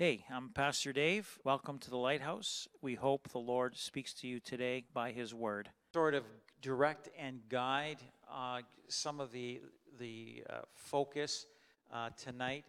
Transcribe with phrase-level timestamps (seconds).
[0.00, 1.38] Hey, I'm Pastor Dave.
[1.44, 2.66] Welcome to the Lighthouse.
[2.80, 5.68] We hope the Lord speaks to you today by His Word.
[5.92, 6.24] Sort of
[6.62, 7.98] direct and guide
[8.32, 9.60] uh, some of the
[9.98, 11.44] the uh, focus
[11.92, 12.64] uh, tonight.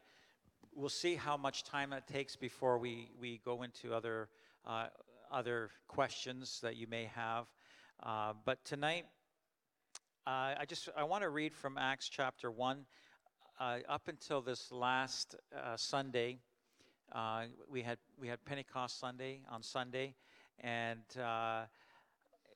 [0.76, 4.28] We'll see how much time it takes before we we go into other
[4.66, 4.88] uh,
[5.32, 7.46] other questions that you may have.
[8.04, 9.06] Uh, but tonight,
[10.28, 12.86] uh, I just I want to read from Acts chapter one.
[13.58, 15.38] up until this last
[15.78, 16.40] Sunday,
[17.12, 20.16] uh, we had we had Pentecost Sunday on Sunday,
[20.60, 21.64] and uh,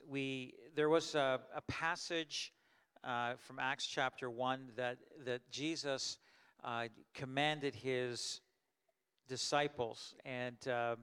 [0.07, 2.53] we there was a, a passage
[3.03, 6.19] uh, from Acts chapter one that that Jesus
[6.63, 8.39] uh, commanded his
[9.27, 10.95] disciples, and uh,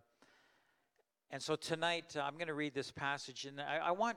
[1.31, 4.17] and so tonight uh, I'm going to read this passage, and I, I want.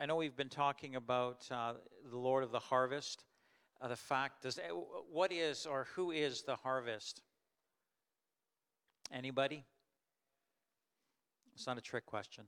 [0.00, 3.24] I know we've been talking about the Lord of the harvest,
[3.86, 4.60] the fact is,
[5.10, 7.20] what is or who is the harvest?
[9.12, 9.64] Anybody?
[11.54, 12.44] It's not a trick question.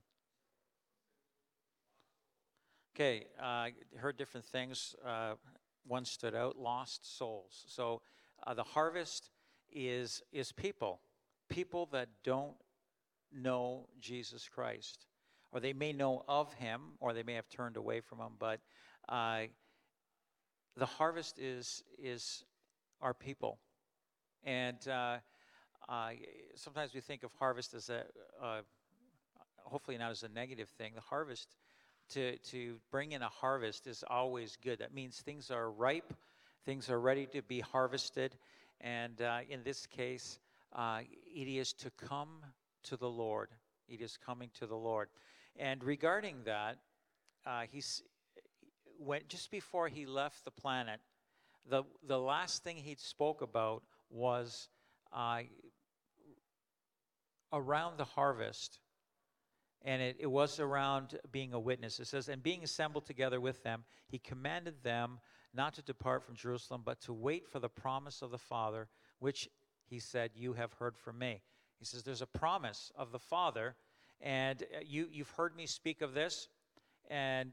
[2.94, 4.94] Okay, I uh, heard different things.
[5.05, 5.34] Uh,
[5.86, 7.64] one stood out: lost souls.
[7.67, 8.02] So
[8.47, 9.30] uh, the harvest
[9.72, 11.00] is is people,
[11.48, 12.56] people that don't
[13.33, 15.06] know Jesus Christ,
[15.50, 18.33] or they may know of Him, or they may have turned away from Him.
[18.39, 18.61] But
[19.08, 19.45] uh,
[20.77, 22.45] the harvest is is
[23.00, 23.58] our people,
[24.45, 24.77] and
[25.91, 26.10] uh,
[26.55, 28.05] sometimes we think of harvest as a,
[28.41, 28.60] uh,
[29.64, 30.92] hopefully not as a negative thing.
[30.94, 31.56] The harvest,
[32.10, 34.78] to, to bring in a harvest is always good.
[34.78, 36.14] That means things are ripe,
[36.64, 38.36] things are ready to be harvested.
[38.80, 40.38] And uh, in this case,
[40.74, 41.00] uh,
[41.34, 42.28] it is to come
[42.84, 43.48] to the Lord.
[43.88, 45.08] It is coming to the Lord.
[45.56, 46.77] And regarding that,
[47.44, 48.02] uh, he's
[48.98, 51.00] when just before he left the planet,
[51.68, 54.68] the the last thing he spoke about was
[55.12, 55.41] uh,
[57.53, 58.81] around the harvest,
[59.83, 62.01] and it, it was around being a witness.
[62.01, 65.20] It says, And being assembled together with them, he commanded them
[65.55, 68.89] not to depart from Jerusalem, but to wait for the promise of the Father,
[69.19, 69.48] which
[69.86, 71.41] he said, You have heard from me.
[71.79, 73.74] He says, There's a promise of the Father,
[74.20, 76.48] and uh, you, you've heard me speak of this.
[77.08, 77.51] And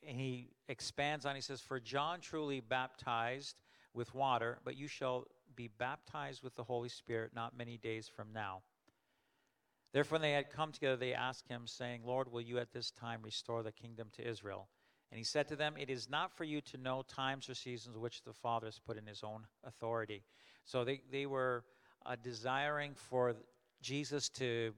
[0.00, 3.60] he expands on, he says, For John truly baptized
[3.92, 5.26] with water, but you shall
[5.56, 8.62] be baptized with the Holy Spirit not many days from now.
[9.94, 12.90] Therefore, when they had come together, they asked him, saying, Lord, will you at this
[12.90, 14.68] time restore the kingdom to Israel?
[15.12, 17.96] And he said to them, It is not for you to know times or seasons
[17.96, 20.24] which the Father has put in his own authority.
[20.64, 21.62] So they, they were
[22.04, 23.36] uh, desiring for
[23.82, 24.74] Jesus to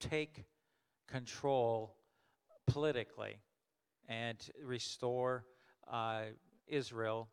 [0.00, 0.44] take
[1.06, 1.96] control
[2.66, 3.36] politically
[4.08, 5.44] and restore
[5.92, 6.22] uh,
[6.66, 7.28] Israel.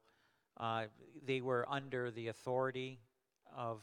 [0.59, 0.87] Uh,
[1.25, 2.99] they were under the authority
[3.55, 3.79] of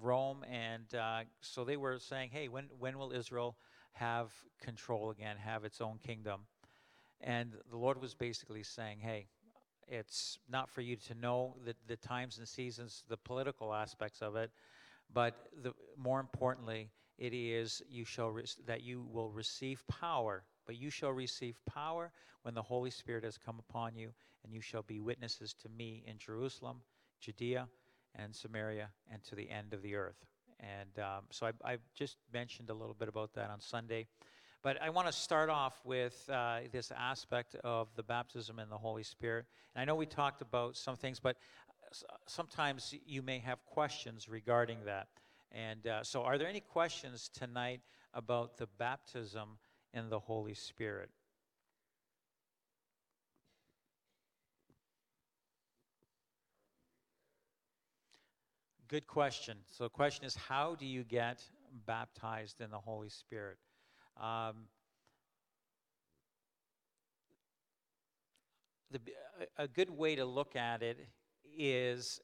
[0.00, 3.56] Rome, and uh, so they were saying, "Hey, when when will Israel
[3.92, 6.42] have control again, have its own kingdom?"
[7.20, 9.26] And the Lord was basically saying, "Hey,
[9.86, 14.36] it's not for you to know the, the times and seasons, the political aspects of
[14.36, 14.50] it,
[15.12, 20.44] but the, more importantly, it is you shall re- that you will receive power.
[20.64, 24.12] But you shall receive power when the Holy Spirit has come upon you,
[24.44, 26.82] and you shall be witnesses to me in Jerusalem,
[27.20, 27.68] Judea."
[28.14, 30.24] And Samaria and to the end of the earth.
[30.60, 34.06] And um, so I, I, just mentioned a little bit about that on Sunday.
[34.62, 38.78] But I want to start off with uh, this aspect of the baptism in the
[38.78, 39.46] Holy Spirit.
[39.74, 41.36] And I know we talked about some things, but
[42.28, 45.08] sometimes you may have questions regarding that.
[45.50, 47.80] And uh, so, are there any questions tonight
[48.14, 49.58] about the baptism
[49.92, 51.10] in the Holy Spirit?
[58.92, 59.56] Good question.
[59.70, 61.42] So, the question is how do you get
[61.86, 63.56] baptized in the Holy Spirit?
[64.20, 64.66] Um,
[68.90, 69.00] the,
[69.56, 71.08] a good way to look at it
[71.56, 72.20] is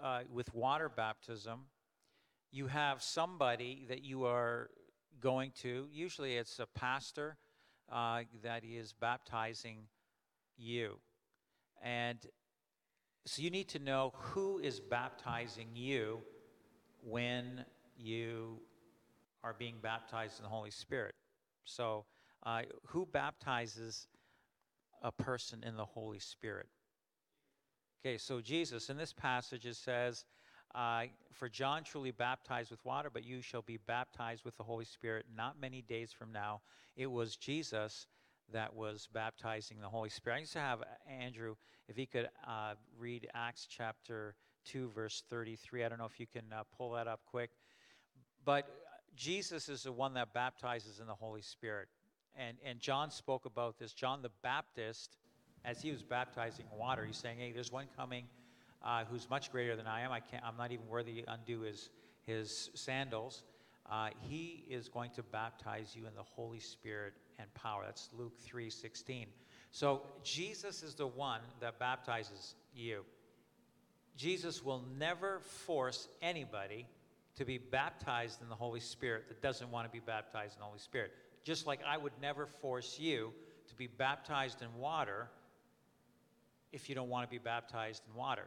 [0.00, 1.62] uh, with water baptism,
[2.52, 4.70] you have somebody that you are
[5.20, 7.36] going to, usually it's a pastor
[7.90, 9.88] uh, that is baptizing
[10.56, 11.00] you.
[11.82, 12.24] And
[13.26, 16.20] so you need to know who is baptizing you
[17.02, 17.64] when
[17.98, 18.58] you
[19.44, 21.14] are being baptized in the Holy Spirit.
[21.64, 22.04] So,
[22.44, 24.06] uh, who baptizes
[25.02, 26.66] a person in the Holy Spirit?
[28.00, 30.24] Okay, so Jesus, in this passage, it says,
[30.74, 34.86] uh, For John truly baptized with water, but you shall be baptized with the Holy
[34.86, 36.62] Spirit not many days from now.
[36.96, 38.06] It was Jesus
[38.52, 40.36] that was baptizing the Holy Spirit.
[40.36, 41.54] I used to have Andrew,
[41.88, 45.84] if he could uh, read Acts chapter 2, verse 33.
[45.84, 47.50] I don't know if you can uh, pull that up quick.
[48.44, 48.66] But
[49.16, 51.88] Jesus is the one that baptizes in the Holy Spirit.
[52.36, 53.92] And, and John spoke about this.
[53.92, 55.16] John the Baptist,
[55.64, 58.24] as he was baptizing water, he's saying, Hey, there's one coming
[58.82, 60.12] uh, who's much greater than I am.
[60.12, 61.90] I can't, I'm not even worthy to undo his,
[62.26, 63.42] his sandals.
[63.90, 67.82] Uh, he is going to baptize you in the Holy Spirit and power.
[67.84, 69.26] That's Luke 3 16.
[69.72, 73.04] So Jesus is the one that baptizes you.
[74.16, 76.86] Jesus will never force anybody
[77.36, 80.66] to be baptized in the Holy Spirit that doesn't want to be baptized in the
[80.66, 81.12] Holy Spirit.
[81.44, 83.32] Just like I would never force you
[83.68, 85.28] to be baptized in water
[86.72, 88.46] if you don't want to be baptized in water.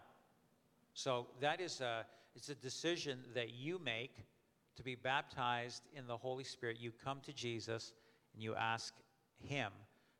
[0.93, 2.05] So that is a,
[2.35, 4.15] it's a decision that you make
[4.75, 6.77] to be baptized in the Holy Spirit.
[6.79, 7.93] You come to Jesus
[8.33, 8.93] and you ask
[9.39, 9.71] Him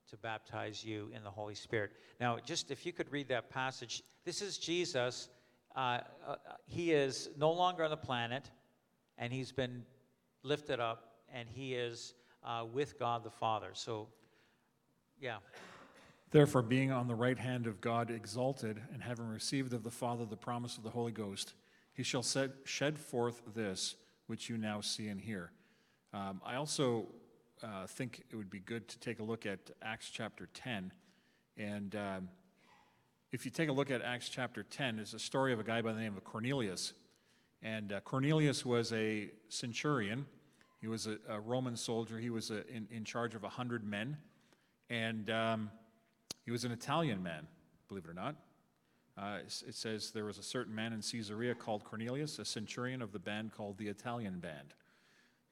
[0.10, 1.92] to baptize you in the Holy Spirit.
[2.20, 5.30] Now, just if you could read that passage, this is Jesus.
[5.76, 8.50] Uh, uh, he is no longer on the planet,
[9.18, 9.84] and he's been
[10.44, 12.14] lifted up, and he is
[12.44, 13.70] uh, with God the Father.
[13.74, 14.08] So,
[15.20, 15.38] yeah.
[16.30, 20.26] Therefore, being on the right hand of God exalted, and having received of the Father
[20.26, 21.54] the promise of the Holy Ghost,
[21.94, 23.96] he shall set, shed forth this
[24.28, 25.52] which you now see and hear.
[26.14, 27.08] Um, I also
[27.62, 30.92] uh, think it would be good to take a look at Acts chapter 10.
[31.58, 32.30] And um,
[33.32, 35.82] if you take a look at Acts chapter 10, it's a story of a guy
[35.82, 36.94] by the name of Cornelius.
[37.62, 40.26] And uh, Cornelius was a centurion.
[40.82, 42.20] He was a, a Roman soldier.
[42.20, 44.18] He was a, in, in charge of 100 men.
[44.90, 45.72] And um,
[46.44, 47.48] he was an Italian man,
[47.88, 48.36] believe it or not.
[49.18, 53.12] Uh, it says there was a certain man in Caesarea called Cornelius, a centurion of
[53.12, 54.74] the band called the Italian Band.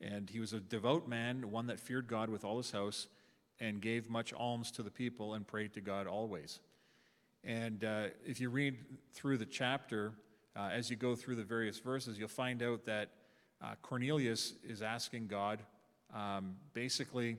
[0.01, 3.07] And he was a devout man, one that feared God with all his house,
[3.59, 6.59] and gave much alms to the people and prayed to God always.
[7.43, 8.77] And uh, if you read
[9.13, 10.13] through the chapter,
[10.55, 13.09] uh, as you go through the various verses, you'll find out that
[13.61, 15.59] uh, Cornelius is asking God
[16.13, 17.37] um, basically,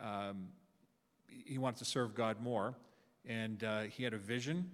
[0.00, 0.48] um,
[1.26, 2.74] he wanted to serve God more.
[3.26, 4.70] And uh, he had a vision,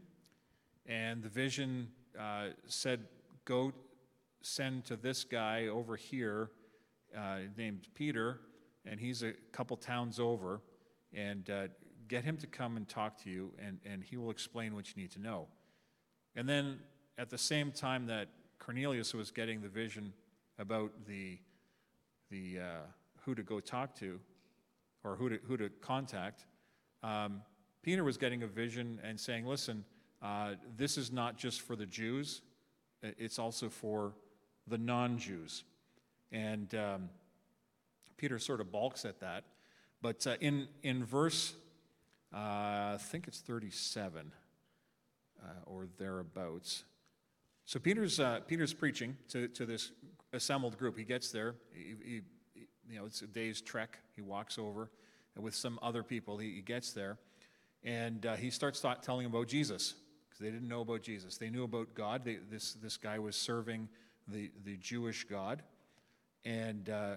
[0.86, 1.88] and the vision
[2.18, 3.00] uh, said,
[3.44, 3.72] Go
[4.42, 6.50] send to this guy over here
[7.16, 8.40] uh, named Peter,
[8.84, 10.60] and he's a couple towns over,
[11.12, 11.68] and uh,
[12.08, 15.00] get him to come and talk to you, and, and he will explain what you
[15.00, 15.46] need to know.
[16.36, 16.80] And then
[17.18, 18.28] at the same time that
[18.58, 20.12] Cornelius was getting the vision
[20.58, 21.38] about the,
[22.30, 22.62] the uh,
[23.24, 24.20] who to go talk to,
[25.02, 26.46] or who to, who to contact,
[27.02, 27.42] um,
[27.82, 29.84] Peter was getting a vision and saying, listen,
[30.22, 32.40] uh, this is not just for the Jews,
[33.02, 34.14] it's also for
[34.66, 35.64] the non Jews.
[36.34, 37.10] And um,
[38.16, 39.44] Peter sort of balks at that.
[40.02, 41.54] But uh, in, in verse,
[42.34, 44.32] uh, I think it's 37
[45.40, 46.82] uh, or thereabouts.
[47.66, 49.92] So Peter's, uh, Peter's preaching to, to this
[50.32, 50.98] assembled group.
[50.98, 51.54] He gets there.
[51.72, 52.20] He, he,
[52.90, 54.00] you know, it's a day's trek.
[54.16, 54.90] He walks over
[55.38, 56.36] with some other people.
[56.36, 57.16] He, he gets there,
[57.84, 59.94] and uh, he starts thought, telling about Jesus
[60.28, 61.38] because they didn't know about Jesus.
[61.38, 62.24] They knew about God.
[62.24, 63.88] They, this, this guy was serving
[64.26, 65.62] the, the Jewish God.
[66.44, 67.16] And uh,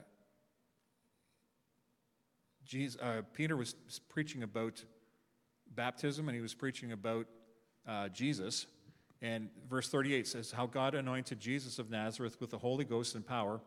[2.66, 3.76] Jesus, uh, Peter was
[4.10, 4.84] preaching about
[5.76, 7.28] baptism and he was preaching about
[7.88, 8.68] uh, Jesus.
[9.22, 13.26] And verse 38 says, How God anointed Jesus of Nazareth with the Holy Ghost and
[13.26, 13.62] power,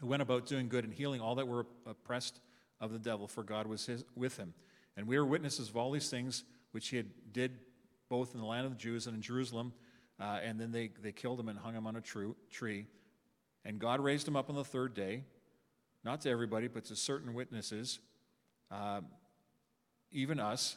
[0.00, 2.40] who went about doing good and healing all that were oppressed
[2.80, 4.54] of the devil, for God was his, with him.
[4.96, 7.58] And we are witnesses of all these things which he had, did
[8.08, 9.72] both in the land of the Jews and in Jerusalem.
[10.20, 12.86] Uh, and then they, they killed him and hung him on a tree.
[13.64, 15.24] And God raised him up on the third day,
[16.04, 17.98] not to everybody, but to certain witnesses,
[18.70, 19.00] uh,
[20.12, 20.76] even us.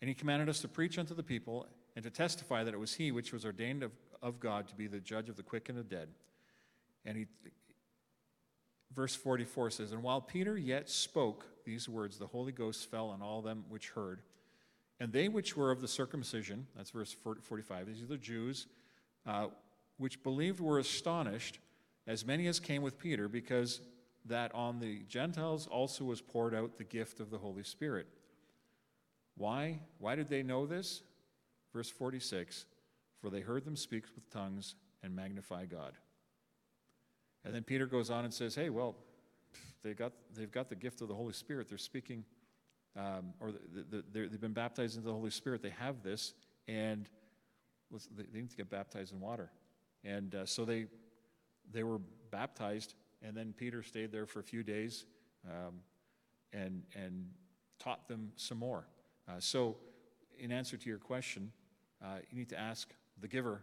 [0.00, 2.94] And he commanded us to preach unto the people and to testify that it was
[2.94, 3.92] he which was ordained of,
[4.22, 6.08] of God to be the judge of the quick and the dead.
[7.04, 7.26] And he,
[8.94, 13.22] verse 44 says, And while Peter yet spoke these words, the Holy Ghost fell on
[13.22, 14.20] all them which heard.
[14.98, 18.66] And they which were of the circumcision, that's verse 45, these are the Jews,
[19.26, 19.48] uh,
[19.98, 21.58] which believed were astonished,
[22.06, 23.80] as many as came with Peter, because
[24.26, 28.06] that on the Gentiles also was poured out the gift of the Holy Spirit.
[29.36, 29.80] Why?
[29.98, 31.02] Why did they know this?
[31.72, 32.64] Verse 46
[33.20, 35.92] For they heard them speak with tongues and magnify God.
[37.44, 38.96] And then Peter goes on and says, Hey, well,
[39.82, 41.68] they got, they've got the gift of the Holy Spirit.
[41.68, 42.24] They're speaking,
[42.96, 45.62] um, or the, the, they've been baptized into the Holy Spirit.
[45.62, 46.34] They have this,
[46.66, 47.08] and
[48.16, 49.50] they need to get baptized in water.
[50.02, 50.86] And uh, so they,
[51.72, 55.04] they were baptized, and then Peter stayed there for a few days
[55.48, 55.74] um,
[56.52, 57.28] and, and
[57.78, 58.86] taught them some more.
[59.28, 59.76] Uh, so,
[60.38, 61.50] in answer to your question,
[62.04, 62.88] uh, you need to ask
[63.20, 63.62] the giver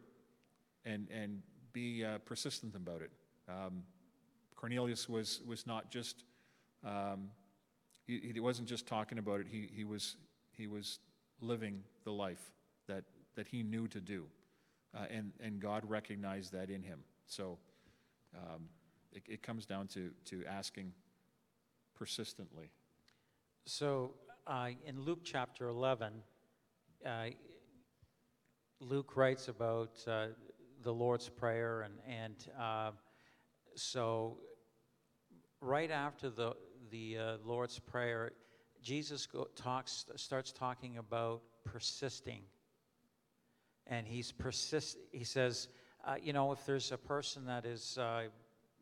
[0.86, 1.42] and, and
[1.72, 3.12] be uh, persistent about it.
[3.48, 3.84] Um,
[4.56, 6.24] Cornelius was, was not just,
[6.86, 7.30] um,
[8.06, 10.16] he, he wasn't just talking about it, he, he, was,
[10.52, 11.00] he was
[11.42, 12.52] living the life
[12.88, 13.04] that,
[13.36, 14.26] that he knew to do.
[14.96, 17.00] Uh, and, and God recognized that in him.
[17.26, 17.58] So
[18.36, 18.70] um,
[19.12, 20.94] it, it comes down to, to asking
[21.96, 22.72] persistently.
[23.66, 24.16] So
[24.48, 26.14] uh, in Luke chapter 11,
[27.06, 27.10] uh,
[28.80, 30.28] Luke writes about uh,
[30.82, 32.92] the Lord's Prayer, and, and uh,
[33.76, 34.38] so
[35.62, 36.54] right after the,
[36.92, 38.32] the uh, Lord's Prayer,
[38.82, 42.42] Jesus go, talks, starts talking about persisting.
[43.88, 45.70] And he's persist, he says,
[46.06, 48.24] uh, you know, if there's a person that is uh,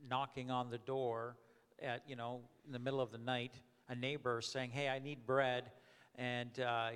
[0.10, 1.36] knocking on the door
[1.82, 3.54] at, you know, in the middle of the night,
[3.90, 5.72] a neighbor saying, hey, I need bread,
[6.16, 6.90] and, uh,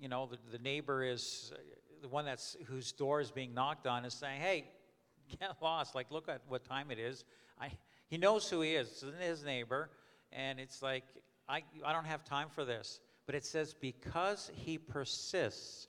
[0.00, 1.58] you know, the, the neighbor is, uh,
[2.02, 4.64] the one that's, whose door is being knocked on is saying, hey,
[5.40, 7.24] get lost, like, look at what time it is.
[7.58, 7.70] I,
[8.08, 9.90] he knows who he is, it's his neighbor,
[10.30, 11.04] and it's like,
[11.48, 13.00] I, I don't have time for this.
[13.26, 15.88] But it says, because he persists,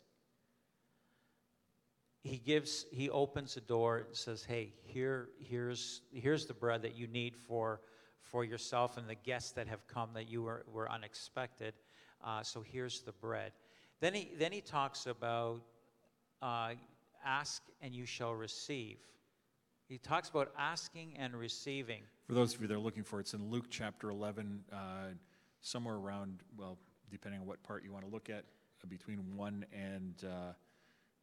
[2.25, 6.96] he gives he opens the door and says hey here here's here's the bread that
[6.96, 7.79] you need for
[8.24, 11.74] for yourself and the guests that have come that you were, were unexpected.
[12.24, 13.51] Uh, so here's the bread.
[14.01, 15.62] Then he then he talks about
[16.41, 16.72] uh,
[17.24, 18.98] ask and you shall receive.
[19.88, 22.01] He talks about asking and receiving.
[22.27, 24.77] For those of you that are looking for it, it's in Luke chapter 11, uh,
[25.62, 26.79] somewhere around, well,
[27.12, 28.46] depending on what part you want to look at,
[28.84, 30.53] uh, between 1 and uh,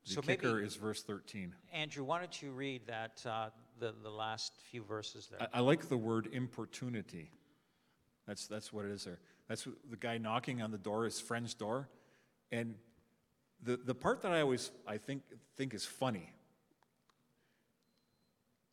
[0.05, 1.55] the So maybe- kicker is verse 13.
[1.73, 5.61] andrew why don't you read that uh, the, the last few verses there I, I
[5.61, 7.31] like the word importunity.
[8.27, 9.19] That's, that's what it is there.
[9.49, 11.89] That's what- the guy knocking on the door, his friend's door.
[12.51, 12.75] And
[13.63, 15.23] the, the part that I always, I think,
[15.57, 16.33] think is funny.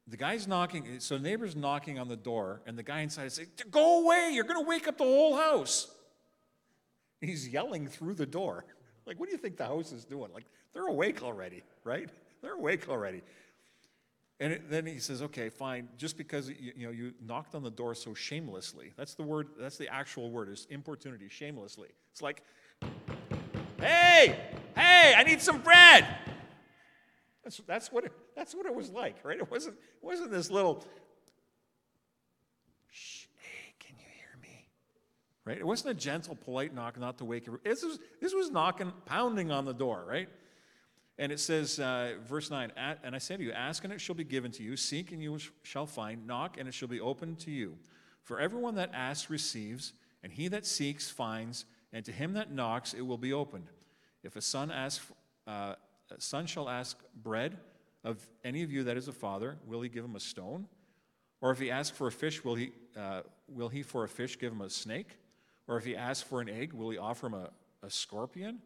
[0.08, 3.34] The guy's knocking, so the neighbor's knocking on the door, and the guy inside is
[3.36, 5.88] saying, Go away, you're going to wake up the whole house.
[7.22, 8.66] He's yelling through the door.
[9.10, 10.32] Like, what do you think the house is doing?
[10.32, 12.08] Like, they're awake already, right?
[12.44, 13.24] They're awake already.
[14.40, 17.64] And it, then he says, okay, fine, just because you, you know you knocked on
[17.64, 18.94] the door so shamelessly.
[18.96, 21.90] That's the word, that's the actual word, is importunity, shamelessly.
[22.12, 22.44] It's like,
[23.80, 24.40] hey,
[24.76, 26.06] hey, I need some bread.
[27.44, 29.40] That's, that's, what it, that's what it was like, right?
[29.40, 30.86] It wasn't, it wasn't this little,
[32.92, 34.68] shh, hey, can you hear me?
[35.50, 35.58] Right?
[35.58, 37.60] It wasn't a gentle, polite knock, not to wake you.
[37.64, 40.30] This was, this was knocking, pounding on the door, right?
[41.18, 44.14] And it says, uh, verse 9, And I say to you, ask and it shall
[44.14, 47.40] be given to you, seek and you shall find, knock and it shall be opened
[47.40, 47.80] to you.
[48.22, 52.94] For everyone that asks receives, and he that seeks finds, and to him that knocks
[52.94, 53.72] it will be opened.
[54.22, 55.04] If a son asks,
[55.48, 55.74] uh,
[56.16, 57.58] a son shall ask bread
[58.04, 60.68] of any of you that is a father, will he give him a stone?
[61.42, 64.38] Or if he asks for a fish, will he, uh, will he for a fish
[64.38, 65.18] give him a snake?
[65.70, 67.52] Or if he asks for an egg, will he offer him a,
[67.84, 68.58] a scorpion?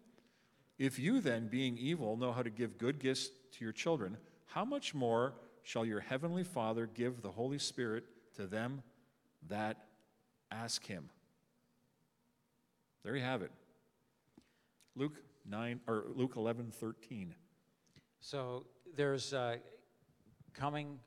[0.79, 4.63] If you then, being evil, know how to give good gifts to your children, how
[4.63, 5.33] much more
[5.63, 8.05] shall your heavenly Father give the Holy Spirit
[8.38, 8.81] to them
[9.50, 9.83] that
[10.50, 11.10] ask him?
[13.03, 13.51] There you have it.
[14.95, 17.36] Luke 9 or Luke 11, 13.
[18.22, 19.57] So there's uh,
[20.53, 21.00] coming,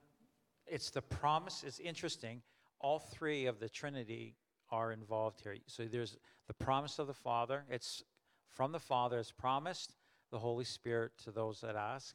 [0.67, 1.65] it's the promise.
[1.67, 2.43] It's interesting.
[2.81, 4.35] All three of the Trinity
[4.71, 5.57] are involved here.
[5.67, 7.65] So there's the promise of the Father.
[7.71, 8.03] It's
[8.49, 9.95] from the Father, it's promised
[10.31, 12.15] the Holy Spirit to those that ask.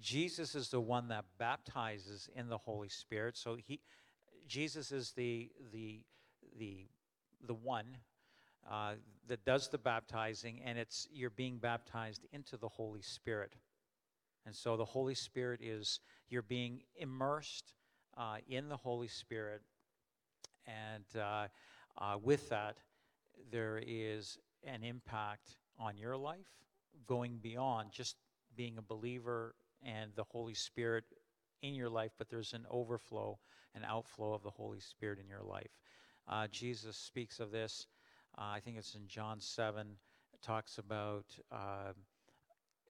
[0.00, 3.36] Jesus is the one that baptizes in the Holy Spirit.
[3.36, 3.80] So he,
[4.48, 6.00] Jesus is the the
[6.58, 6.86] the
[7.46, 7.98] the one
[8.70, 8.94] uh,
[9.28, 13.54] that does the baptizing, and it's you're being baptized into the Holy Spirit.
[14.44, 17.74] And so the Holy Spirit is, you're being immersed
[18.16, 19.62] uh, in the Holy Spirit.
[20.66, 21.46] And uh,
[21.98, 22.76] uh, with that,
[23.50, 26.46] there is an impact on your life
[27.06, 28.16] going beyond just
[28.56, 31.04] being a believer and the Holy Spirit
[31.62, 33.38] in your life, but there's an overflow,
[33.74, 35.70] an outflow of the Holy Spirit in your life.
[36.28, 37.86] Uh, Jesus speaks of this,
[38.38, 39.86] uh, I think it's in John 7,
[40.32, 41.26] it talks about.
[41.50, 41.92] Uh,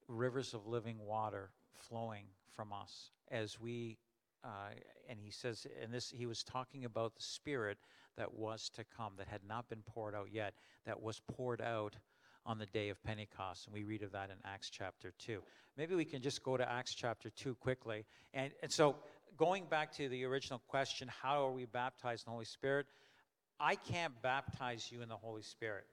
[0.08, 3.98] rivers of living water flowing from us as we
[4.44, 4.70] uh,
[5.08, 7.78] and he says and this he was talking about the spirit
[8.16, 10.54] that was to come that had not been poured out yet
[10.86, 11.96] that was poured out
[12.44, 13.66] on the day of pentecost.
[13.66, 15.42] And we read of that in acts chapter 2
[15.76, 18.04] maybe we can just go to acts chapter 2 quickly.
[18.34, 18.96] And, and so
[19.36, 22.86] going back to the original question how are we baptized in the holy spirit?
[23.58, 25.84] I can't baptize you in the holy spirit.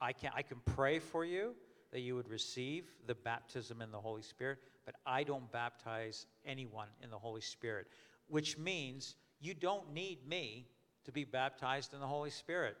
[0.00, 1.54] I can, I can pray for you
[1.92, 6.88] that you would receive the baptism in the Holy Spirit, but I don't baptize anyone
[7.02, 7.86] in the Holy Spirit,
[8.26, 10.66] which means you don't need me
[11.04, 12.76] to be baptized in the Holy Spirit.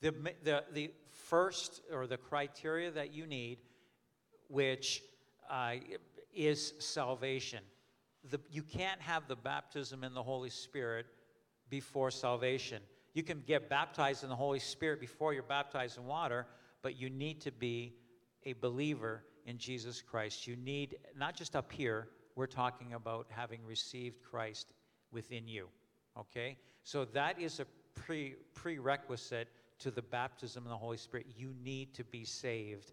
[0.00, 3.58] The, the, the first or the criteria that you need,
[4.48, 5.02] which
[5.50, 5.74] uh,
[6.34, 7.60] is salvation.
[8.30, 11.06] The, you can't have the baptism in the Holy Spirit
[11.68, 12.82] before salvation.
[13.14, 16.46] You can get baptized in the Holy Spirit before you're baptized in water,
[16.82, 17.94] but you need to be
[18.44, 20.46] a believer in Jesus Christ.
[20.46, 24.72] You need, not just up here, we're talking about having received Christ
[25.10, 25.68] within you.
[26.18, 26.56] Okay?
[26.82, 29.48] So that is a pre, prerequisite
[29.80, 31.26] to the baptism in the Holy Spirit.
[31.36, 32.92] You need to be saved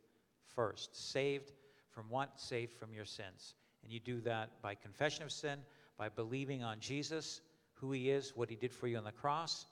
[0.56, 1.12] first.
[1.12, 1.52] Saved
[1.90, 2.40] from what?
[2.40, 3.56] Saved from your sins.
[3.84, 5.60] And you do that by confession of sin,
[5.98, 7.42] by believing on Jesus,
[7.74, 9.66] who he is, what he did for you on the cross,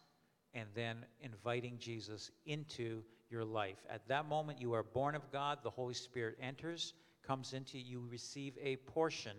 [0.54, 3.86] and then inviting Jesus into your life.
[3.90, 6.94] At that moment, you are born of God, the Holy Spirit enters,
[7.26, 9.36] comes into you, you receive a portion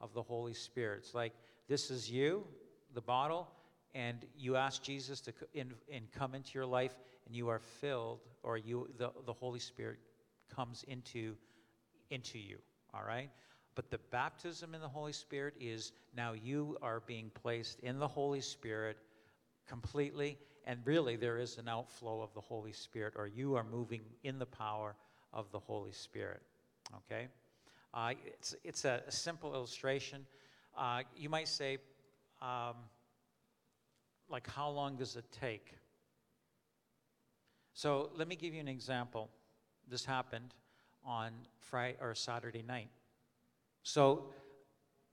[0.00, 1.00] of the Holy Spirit.
[1.04, 1.32] It's like
[1.68, 2.44] this is you,
[2.96, 3.46] the bottle,
[3.94, 8.20] and you ask Jesus to in, in come into your life, and you are filled,
[8.42, 9.98] or you the, the Holy Spirit
[10.54, 11.36] comes into
[12.10, 12.58] into you.
[12.92, 13.30] All right?
[13.74, 18.08] But the baptism in the Holy Spirit is now you are being placed in the
[18.08, 18.96] Holy Spirit
[19.68, 24.00] completely, and really there is an outflow of the Holy Spirit, or you are moving
[24.24, 24.96] in the power
[25.32, 26.40] of the Holy Spirit.
[26.96, 27.28] Okay?
[27.92, 30.24] Uh, it's, it's a, a simple illustration.
[30.76, 31.76] Uh, you might say,
[32.42, 32.74] um,
[34.28, 35.74] like, how long does it take?
[37.72, 39.30] So let me give you an example.
[39.88, 40.54] This happened
[41.04, 42.88] on Friday or Saturday night.
[43.82, 44.24] So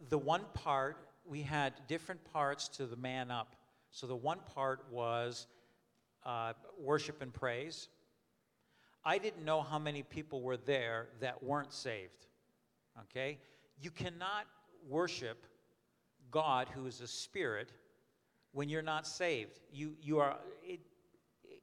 [0.09, 3.55] the one part, we had different parts to the man up.
[3.91, 5.47] So the one part was
[6.25, 7.89] uh, worship and praise.
[9.05, 12.27] I didn't know how many people were there that weren't saved.
[13.01, 13.37] Okay?
[13.81, 14.45] You cannot
[14.87, 15.45] worship
[16.33, 17.71] God, who is a spirit,
[18.51, 19.59] when you're not saved.
[19.71, 20.79] You, you, are, it,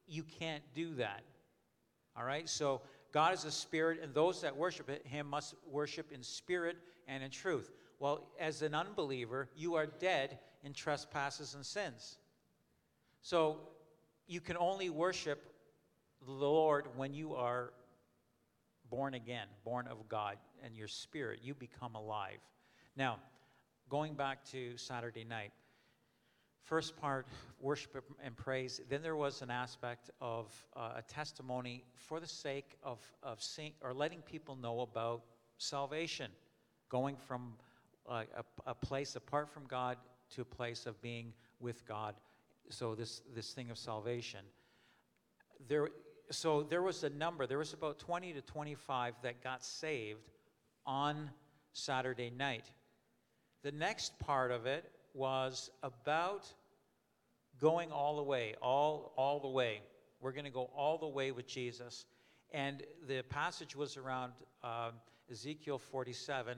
[0.06, 1.22] you can't do that.
[2.16, 2.48] All right?
[2.48, 2.80] So
[3.12, 6.76] God is a spirit, and those that worship him must worship in spirit
[7.08, 7.70] and in truth.
[7.98, 12.18] Well, as an unbeliever, you are dead in trespasses and sins.
[13.22, 13.58] So
[14.26, 15.52] you can only worship
[16.24, 17.72] the Lord when you are
[18.90, 22.38] born again, born of God, and your spirit, you become alive.
[22.96, 23.18] Now,
[23.90, 25.50] going back to Saturday night,
[26.62, 27.26] first part,
[27.60, 28.80] worship and praise.
[28.88, 33.72] Then there was an aspect of uh, a testimony for the sake of, of seeing
[33.82, 35.22] or letting people know about
[35.58, 36.30] salvation,
[36.88, 37.54] going from
[38.08, 39.96] uh, a, a place apart from God
[40.30, 42.14] to a place of being with God.
[42.68, 44.40] So this, this thing of salvation.
[45.68, 45.88] There,
[46.30, 50.30] so there was a number, there was about 20 to 25 that got saved
[50.86, 51.30] on
[51.72, 52.70] Saturday night.
[53.62, 56.46] The next part of it was about
[57.60, 59.82] going all the way, all, all the way.
[60.20, 62.06] We're going to go all the way with Jesus.
[62.52, 64.32] And the passage was around
[64.64, 64.92] uh,
[65.30, 66.56] Ezekiel 47,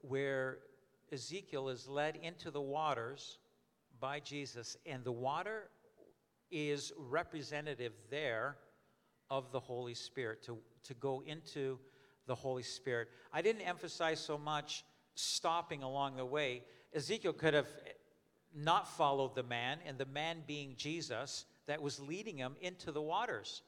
[0.00, 0.58] where
[1.12, 3.38] Ezekiel is led into the waters
[4.00, 5.68] by Jesus, and the water
[6.50, 8.56] is representative there
[9.30, 11.78] of the Holy Spirit, to, to go into
[12.26, 13.08] the Holy Spirit.
[13.32, 14.84] I didn't emphasize so much
[15.16, 16.62] stopping along the way.
[16.94, 17.68] Ezekiel could have
[18.54, 23.02] not followed the man, and the man being Jesus that was leading him into the
[23.02, 23.62] waters.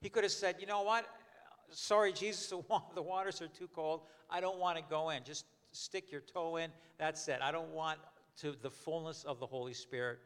[0.00, 1.06] He could have said, You know what?
[1.70, 2.52] Sorry, Jesus,
[2.94, 4.02] the waters are too cold.
[4.30, 5.24] I don't want to go in.
[5.24, 6.70] Just stick your toe in.
[6.98, 7.40] That's it.
[7.42, 7.98] I don't want
[8.40, 10.18] to the fullness of the Holy Spirit.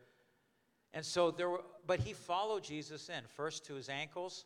[0.95, 4.45] And so there were, but he followed Jesus in, first to his ankles,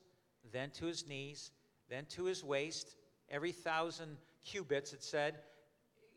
[0.52, 1.50] then to his knees,
[1.88, 2.96] then to his waist.
[3.28, 5.38] Every thousand cubits, it said,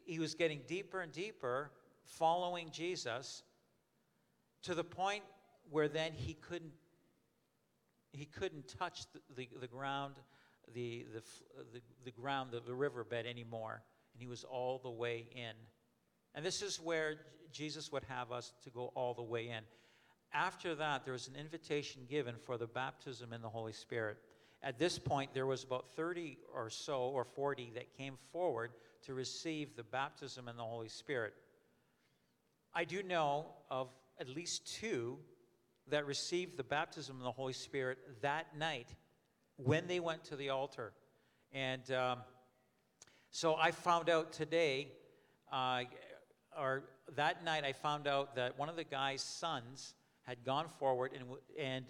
[0.10, 1.70] he was getting deeper and deeper
[2.04, 3.44] following Jesus
[4.64, 5.24] to the point
[5.70, 6.72] where then he couldn't
[8.12, 10.16] he couldn't touch the, the, the ground
[10.74, 11.22] the, the,
[11.74, 15.54] the, the ground the, the riverbed anymore and he was all the way in.
[16.34, 17.16] And this is where
[17.52, 19.64] jesus would have us to go all the way in.
[20.34, 24.18] After that there was an invitation given for the baptism in the holy spirit.
[24.64, 28.72] At this point there was about 30 or so or 40 that came forward
[29.06, 31.34] to receive the baptism in the holy spirit
[32.74, 35.18] I do know of at least two
[35.90, 38.88] that received the baptism of the Holy Spirit that night
[39.58, 40.94] when they went to the altar.
[41.52, 42.20] And um,
[43.32, 44.92] so I found out today,
[45.52, 45.84] uh,
[46.58, 46.84] or
[47.16, 51.24] that night, I found out that one of the guy's sons had gone forward, and,
[51.60, 51.86] and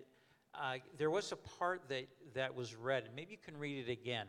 [0.55, 3.09] uh, there was a part that, that was read.
[3.15, 4.27] Maybe you can read it again,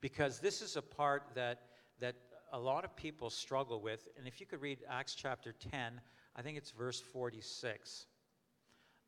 [0.00, 1.60] because this is a part that,
[2.00, 2.16] that
[2.52, 6.00] a lot of people struggle with, and if you could read Acts chapter 10,
[6.34, 8.06] I think it's verse 46.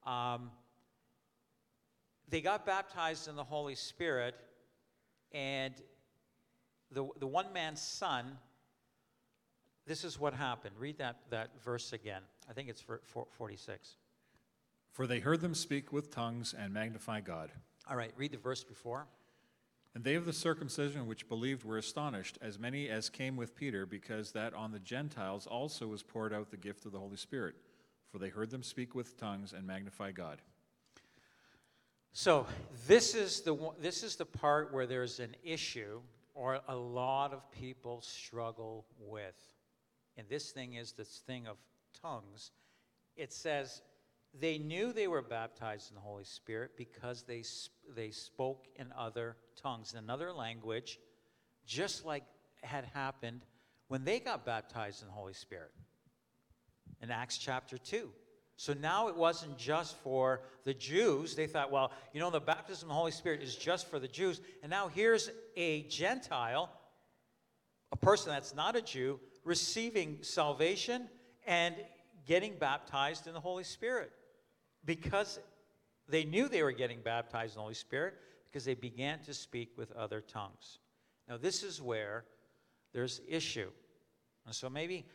[0.07, 0.50] Um,
[2.28, 4.35] they got baptized in the Holy Spirit,
[5.33, 5.74] and
[6.90, 8.38] the, the one man's son,
[9.87, 10.74] this is what happened.
[10.78, 12.22] Read that, that verse again.
[12.48, 13.96] I think it's for, for 46.
[14.92, 17.50] For they heard them speak with tongues and magnify God.
[17.88, 19.07] All right, read the verse before.
[19.94, 23.85] And they of the circumcision which believed were astonished, as many as came with Peter,
[23.85, 27.57] because that on the Gentiles also was poured out the gift of the Holy Spirit.
[28.11, 30.40] For they heard them speak with tongues and magnify God.
[32.12, 32.46] So
[32.87, 36.00] this is the this is the part where there's an issue
[36.35, 39.55] or a lot of people struggle with.
[40.18, 41.57] And this thing is this thing of
[42.00, 42.50] tongues.
[43.16, 43.81] It says
[44.40, 47.42] they knew they were baptized in the Holy Spirit because they
[47.95, 50.99] they spoke in other tongues in another language
[51.66, 52.25] just like
[52.62, 53.45] had happened
[53.88, 55.73] when they got baptized in the Holy Spirit
[57.01, 58.11] in Acts chapter 2.
[58.57, 61.35] So now it wasn't just for the Jews.
[61.35, 64.09] They thought, well, you know, the baptism of the Holy Spirit is just for the
[64.09, 64.40] Jews.
[64.62, 66.71] And now here's a Gentile,
[67.90, 71.09] a person that's not a Jew, receiving salvation
[71.47, 71.75] and
[72.25, 74.12] getting baptized in the Holy Spirit
[74.85, 75.38] because
[76.09, 78.14] they knew they were getting baptized in the Holy Spirit
[78.51, 80.79] because they began to speak with other tongues.
[81.29, 82.25] Now, this is where
[82.92, 83.71] there's issue.
[84.45, 85.07] And so maybe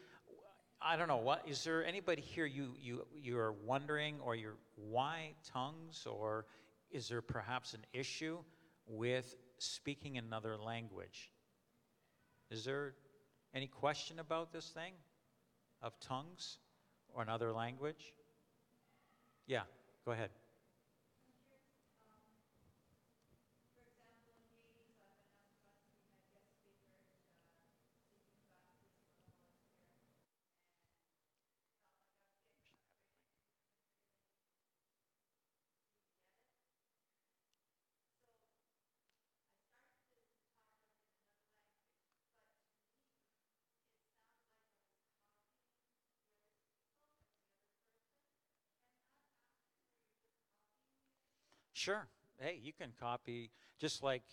[0.82, 4.58] I don't know what is there anybody here you you you are wondering or you're
[4.76, 6.46] why tongues or
[6.92, 8.38] is there perhaps an issue
[8.88, 11.32] with speaking another language?
[12.50, 12.94] Is there
[13.54, 14.94] any question about this thing
[15.82, 16.60] of tongues
[17.14, 18.14] or another language?
[19.48, 19.64] Yeah,
[20.06, 20.30] go ahead.
[51.78, 52.08] Sure.
[52.40, 54.24] Hey, you can copy just like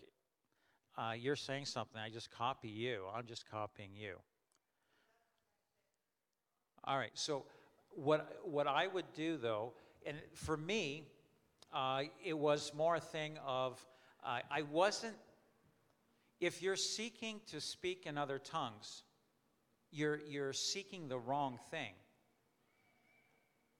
[0.96, 2.00] uh, you're saying something.
[2.00, 3.02] I just copy you.
[3.14, 4.14] I'm just copying you.
[6.85, 7.11] All right.
[7.12, 7.44] So
[7.90, 9.74] what what I would do though,
[10.07, 11.04] and for me,
[11.70, 13.78] uh, it was more a thing of
[14.24, 15.16] uh, I wasn't.
[16.40, 19.02] If you're seeking to speak in other tongues,
[19.90, 21.92] you're you're seeking the wrong thing.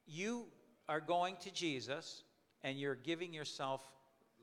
[0.07, 0.48] You
[0.87, 2.24] are going to Jesus
[2.64, 3.83] and you're giving yourself,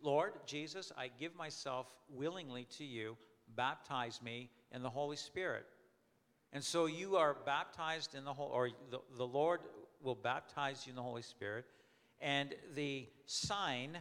[0.02, 3.18] Lord Jesus, I give myself willingly to you.
[3.56, 5.66] Baptize me in the Holy Spirit.
[6.54, 9.62] And so you are baptized in the Holy, or the, the Lord
[10.02, 11.66] will baptize you in the Holy Spirit.
[12.22, 13.98] And the sign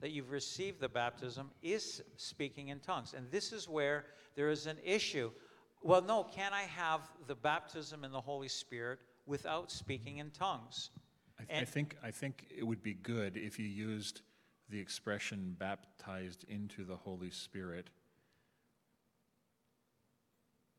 [0.00, 3.14] that you've received the baptism is speaking in tongues.
[3.14, 5.30] And this is where there is an issue.
[5.82, 10.90] Well, no, can I have the baptism in the Holy Spirit without speaking in tongues?
[11.40, 14.22] I, th- I think I think it would be good if you used
[14.68, 17.88] the expression "baptized into the Holy Spirit"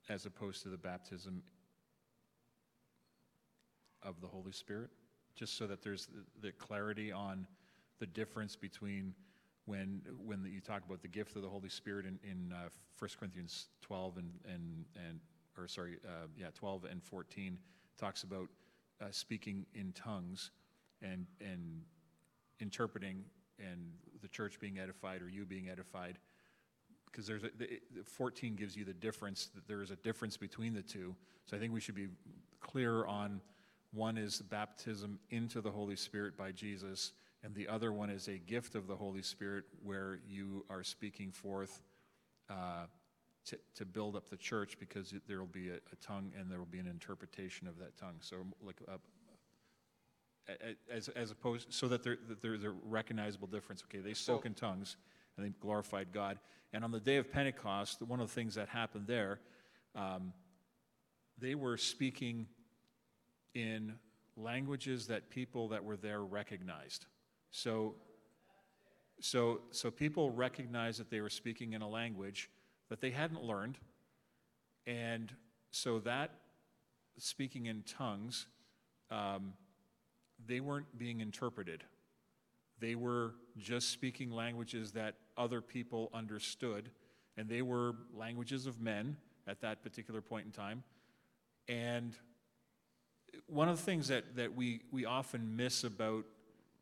[0.10, 1.42] as opposed to the baptism
[4.04, 4.90] of the Holy Spirit,
[5.36, 7.48] just so that there's the, the clarity on
[8.00, 9.14] the difference between
[9.66, 12.70] when when you talk about the gift of the Holy Spirit in in uh,
[13.00, 15.20] 1 Corinthians 12 and and and
[15.58, 17.58] or sorry uh, yeah 12 and 14
[17.98, 18.48] talks about
[19.02, 20.52] uh, speaking in tongues
[21.02, 21.82] and and
[22.60, 23.24] interpreting
[23.60, 26.18] and the church being edified or you being edified
[27.06, 30.38] because there's a, the, the 14 gives you the difference that there is a difference
[30.38, 31.16] between the two.
[31.46, 32.08] So i think we should be
[32.60, 33.42] clear on
[33.94, 38.38] one is baptism into the holy spirit by jesus and the other one is a
[38.38, 41.82] gift of the holy spirit where you are speaking forth
[42.50, 42.86] uh,
[43.46, 46.60] to, to build up the church because there will be a, a tongue and there
[46.60, 48.98] will be an interpretation of that tongue so like uh,
[50.92, 53.84] as, as opposed, so that there, that there's a recognizable difference.
[53.84, 54.98] Okay, they spoke So- in tongues
[55.38, 56.40] and they glorified God.
[56.74, 59.40] And on the day of Pentecost, one of the things that happened there,
[59.96, 60.34] um,
[61.38, 62.48] they were speaking
[63.54, 63.96] in
[64.38, 67.06] languages that people that were there recognized.
[67.52, 67.96] So,
[69.20, 72.50] so, so people recognized that they were speaking in a language
[72.92, 73.78] that they hadn't learned.
[74.86, 75.34] And
[75.72, 76.32] so that
[77.18, 78.48] speaking in tongues,
[79.10, 79.54] um,
[80.46, 81.86] they weren't being interpreted.
[82.80, 86.90] They were just speaking languages that other people understood,
[87.38, 89.16] and they were languages of men
[89.48, 90.84] at that particular point in time.
[91.70, 92.14] And
[93.48, 96.26] one of the things that, that we, we often miss about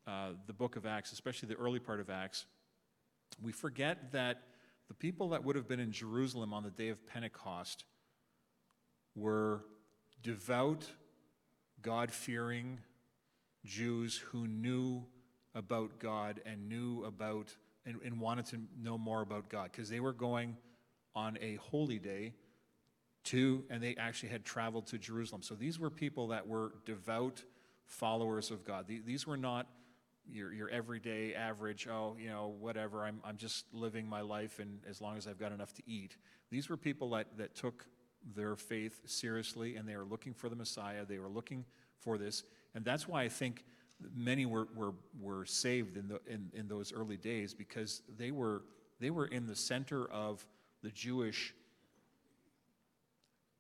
[0.08, 2.48] uh, the book of Acts, especially the early part of Acts,
[3.44, 4.42] we forget that
[4.90, 7.86] the people that would have been in Jerusalem on the day of Pentecost
[9.16, 9.64] were
[10.22, 10.86] devout,
[11.82, 12.80] God fearing
[13.64, 15.06] Jews who knew
[15.56, 20.00] about God and knew about and, and wanted to know more about God because they
[20.00, 20.58] were going
[21.16, 22.34] on a holy day
[23.26, 25.42] to, and they actually had traveled to Jerusalem.
[25.42, 27.44] So these were people that were devout
[27.86, 28.86] followers of God.
[28.88, 29.68] These were not
[30.32, 34.80] your, your everyday average, oh, you know, whatever, I'm, I'm just living my life and
[34.88, 36.18] as long as I've got enough to eat.
[36.50, 37.86] These were people that, that took
[38.36, 41.06] their faith seriously and they were looking for the Messiah.
[41.06, 41.66] They were looking
[42.00, 42.44] for this.
[42.76, 43.66] And that's why I think
[44.16, 48.64] many were, were, were saved in, the, in, in those early days because they were,
[49.00, 50.46] they were in the center of
[50.82, 51.54] the Jewish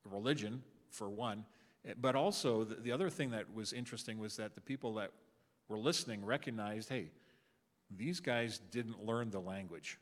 [0.05, 1.45] religion, for one.
[1.86, 5.12] Eh, but also, the, the other thing that was interesting was that the people that
[5.69, 7.12] were listening recognized hey,
[7.95, 9.97] these guys didn't learn the language.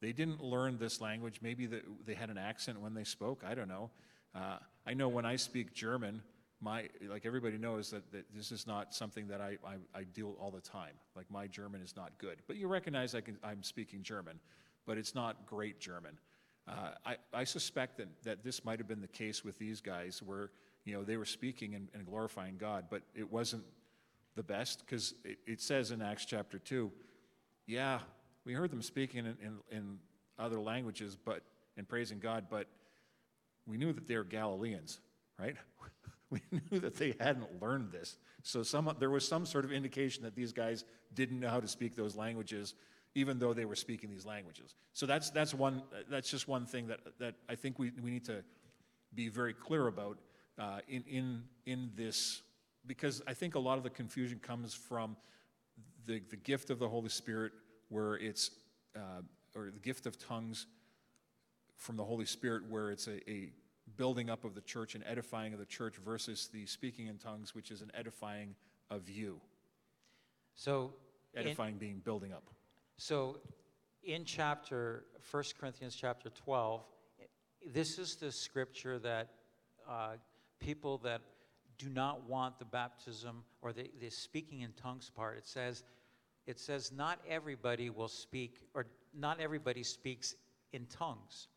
[0.00, 1.40] They didn't learn this language.
[1.42, 3.42] Maybe the, they had an accent when they spoke.
[3.46, 3.90] I don't know.
[4.34, 6.22] Uh, I know when I speak German,
[6.60, 10.36] my like everybody knows that, that this is not something that I, I, I, deal
[10.40, 10.92] all the time.
[11.14, 14.40] Like my German is not good, but you recognize I can, I'm speaking German,
[14.86, 16.18] but it's not great German.
[16.66, 20.22] Uh, I, I suspect that, that this might have been the case with these guys
[20.24, 20.50] where
[20.84, 23.64] you know they were speaking and, and glorifying God, but it wasn't
[24.36, 26.92] the best because it, it, says in Acts chapter 2,
[27.66, 27.98] yeah,
[28.44, 29.98] we heard them speaking in, in, in
[30.38, 31.42] other languages but
[31.76, 32.68] and praising God, but
[33.66, 35.00] we knew that they were Galileans,
[35.38, 35.56] right?
[36.30, 38.16] we knew that they hadn't learned this.
[38.42, 41.68] So some, there was some sort of indication that these guys didn't know how to
[41.68, 42.74] speak those languages,
[43.14, 44.74] even though they were speaking these languages.
[44.92, 48.24] So that's, that's, one, that's just one thing that, that I think we, we need
[48.26, 48.44] to
[49.14, 50.18] be very clear about
[50.58, 52.42] uh, in, in, in this
[52.86, 55.16] because I think a lot of the confusion comes from
[56.06, 57.52] the, the gift of the Holy Spirit,
[57.88, 58.50] where it's,
[58.94, 59.22] uh,
[59.54, 60.66] or the gift of tongues
[61.76, 63.50] from the Holy Spirit, where it's a, a
[63.96, 67.54] building up of the church and edifying of the church, versus the speaking in tongues,
[67.54, 68.54] which is an edifying
[68.90, 69.40] of you.
[70.54, 70.94] So,
[71.34, 72.44] edifying in, being building up.
[72.96, 73.38] So,
[74.02, 76.82] in chapter 1 Corinthians chapter 12,
[77.72, 79.30] this is the scripture that
[79.88, 80.14] uh,
[80.60, 81.20] people that
[81.78, 85.36] do not want the baptism or the, the speaking in tongues part.
[85.36, 85.84] It says,
[86.46, 88.86] it says, not everybody will speak, or
[89.18, 90.34] not everybody speaks
[90.72, 91.48] in tongues.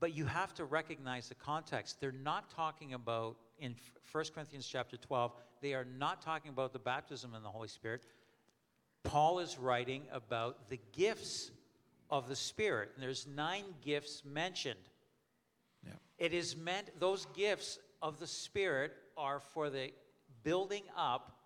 [0.00, 2.00] But you have to recognize the context.
[2.00, 3.74] They're not talking about, in
[4.12, 8.02] 1 Corinthians chapter 12, they are not talking about the baptism in the Holy Spirit.
[9.02, 11.50] Paul is writing about the gifts
[12.10, 12.90] of the Spirit.
[12.94, 14.78] And there's nine gifts mentioned.
[15.84, 15.92] Yeah.
[16.18, 19.92] It is meant, those gifts of the Spirit are for the
[20.42, 21.38] building up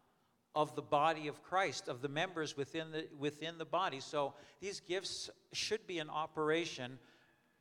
[0.55, 4.01] of the body of Christ, of the members within the, within the body.
[4.01, 6.99] So these gifts should be in operation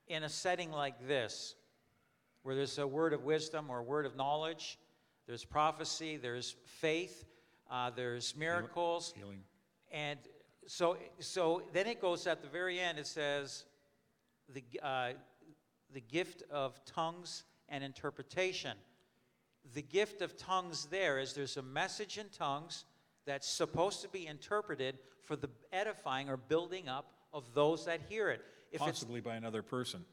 [0.08, 1.56] in a setting like this,
[2.44, 4.80] where there's a word of wisdom or a word of knowledge,
[5.28, 7.26] there's prophecy, there's faith,
[7.70, 9.14] uh, there's miracles.
[9.16, 9.44] Healing.
[9.92, 10.20] And
[10.66, 13.66] so, so then it goes at the very end, it says,
[14.54, 15.10] the, uh,
[15.94, 18.78] the gift of tongues and interpretation
[19.74, 22.86] the gift of tongues there is there's a message in tongues
[23.26, 28.30] that's supposed to be interpreted for the edifying or building up of those that hear
[28.30, 28.42] it.
[28.72, 30.06] If Possibly by another person.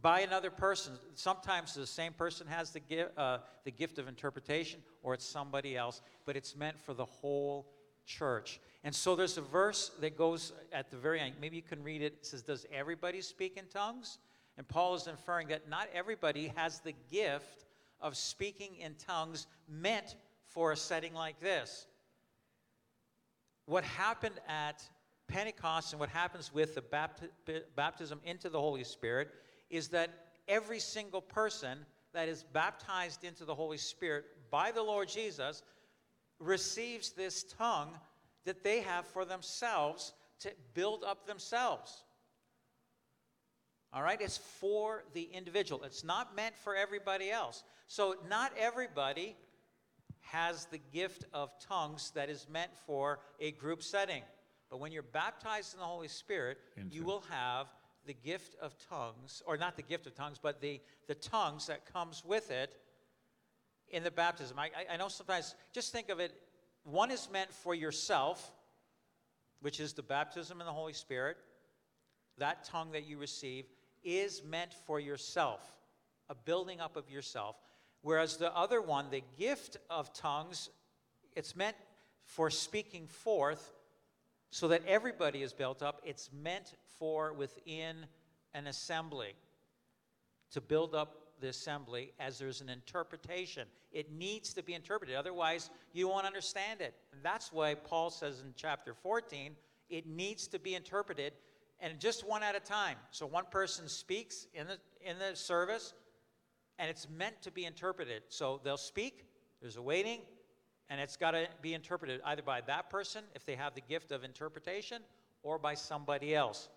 [0.00, 0.94] By another person.
[1.14, 5.76] Sometimes the same person has the, gift, uh, the gift of interpretation, or it's somebody
[5.76, 7.66] else, but it's meant for the whole
[8.06, 8.60] church.
[8.84, 11.34] And so there's a verse that goes at the very end.
[11.40, 12.14] Maybe you can read it.
[12.20, 14.18] It says, Does everybody speak in tongues?
[14.56, 17.64] And Paul is inferring that not everybody has the gift
[18.00, 21.86] of speaking in tongues meant for a setting like this.
[23.66, 24.82] What happened at
[25.26, 29.28] Pentecost and what happens with the bapti- baptism into the Holy Spirit
[29.68, 30.10] is that
[30.48, 31.84] every single person
[32.14, 35.62] that is baptized into the Holy Spirit by the Lord Jesus
[36.40, 37.90] receives this tongue
[38.44, 42.04] that they have for themselves to build up themselves.
[43.92, 44.20] All right?
[44.20, 45.82] It's for the individual.
[45.84, 47.64] It's not meant for everybody else.
[47.86, 49.36] So, not everybody
[50.20, 54.22] has the gift of tongues that is meant for a group setting.
[54.70, 56.58] But when you're baptized in the Holy Spirit,
[56.90, 57.68] you will have
[58.06, 61.90] the gift of tongues, or not the gift of tongues, but the, the tongues that
[61.90, 62.74] comes with it
[63.90, 64.58] in the baptism.
[64.58, 66.32] I, I, I know sometimes, just think of it,
[66.84, 68.52] one is meant for yourself,
[69.60, 71.36] which is the baptism in the Holy Spirit,
[72.38, 73.64] that tongue that you receive
[74.04, 75.74] is meant for yourself.
[76.30, 77.56] a building up of yourself.
[78.02, 80.68] Whereas the other one, the gift of tongues,
[81.34, 81.76] it's meant
[82.22, 83.72] for speaking forth
[84.50, 86.02] so that everybody is built up.
[86.04, 88.06] It's meant for within
[88.54, 89.34] an assembly
[90.52, 93.66] to build up the assembly as there's an interpretation.
[93.92, 96.94] It needs to be interpreted, otherwise, you won't understand it.
[97.12, 99.54] And that's why Paul says in chapter 14,
[99.88, 101.32] it needs to be interpreted
[101.80, 102.96] and just one at a time.
[103.10, 105.94] So one person speaks in the, in the service,
[106.78, 108.22] and it's meant to be interpreted.
[108.28, 109.26] So they'll speak,
[109.60, 110.20] there's a waiting,
[110.90, 114.10] and it's got to be interpreted either by that person, if they have the gift
[114.10, 115.02] of interpretation,
[115.42, 116.68] or by somebody else.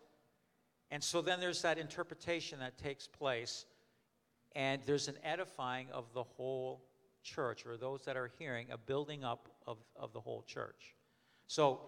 [0.91, 3.65] And so then there's that interpretation that takes place,
[4.55, 6.83] and there's an edifying of the whole
[7.23, 10.95] church, or those that are hearing, a building up of, of the whole church.
[11.47, 11.79] So,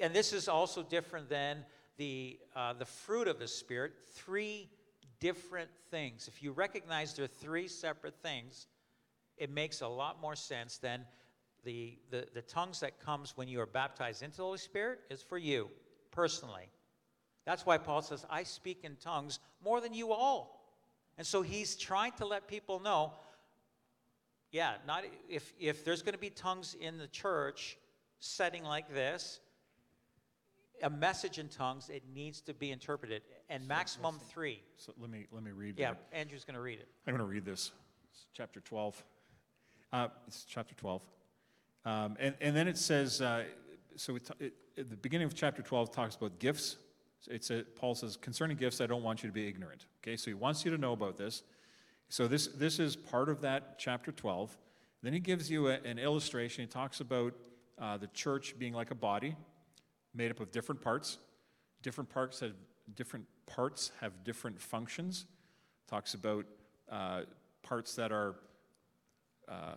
[0.00, 1.64] and this is also different than
[1.98, 4.70] the, uh, the fruit of the Spirit, three
[5.20, 6.28] different things.
[6.28, 8.66] If you recognize there are three separate things,
[9.36, 11.04] it makes a lot more sense than
[11.64, 15.22] the, the, the tongues that comes when you are baptized into the Holy Spirit is
[15.22, 15.68] for you
[16.10, 16.68] personally.
[17.44, 20.72] That's why Paul says, I speak in tongues more than you all.
[21.16, 23.12] And so he's trying to let people know,
[24.52, 27.76] yeah, not if, if there's going to be tongues in the church
[28.20, 29.40] setting like this,
[30.82, 34.60] a message in tongues, it needs to be interpreted, and maximum three.
[34.76, 36.02] So let me, let me read Yeah, that.
[36.12, 36.88] Andrew's going to read it.
[37.06, 37.72] I'm going to read this.
[38.10, 39.02] It's chapter 12.
[39.92, 41.02] Uh, it's chapter 12.
[41.84, 43.44] Um, and, and then it says, uh,
[43.96, 46.76] so it, it, at the beginning of chapter 12 talks about gifts.
[47.26, 49.86] It's a, Paul says, concerning gifts, I don't want you to be ignorant.
[50.02, 51.42] Okay, so he wants you to know about this.
[52.08, 54.56] So this, this is part of that chapter 12.
[55.02, 56.62] Then he gives you a, an illustration.
[56.62, 57.34] He talks about
[57.78, 59.36] uh, the church being like a body
[60.14, 61.18] made up of different parts.
[61.82, 62.52] Different parts have
[62.94, 65.26] different parts have different functions.
[65.88, 66.44] Talks about
[66.90, 67.22] uh,
[67.62, 68.36] parts that are
[69.48, 69.74] uh,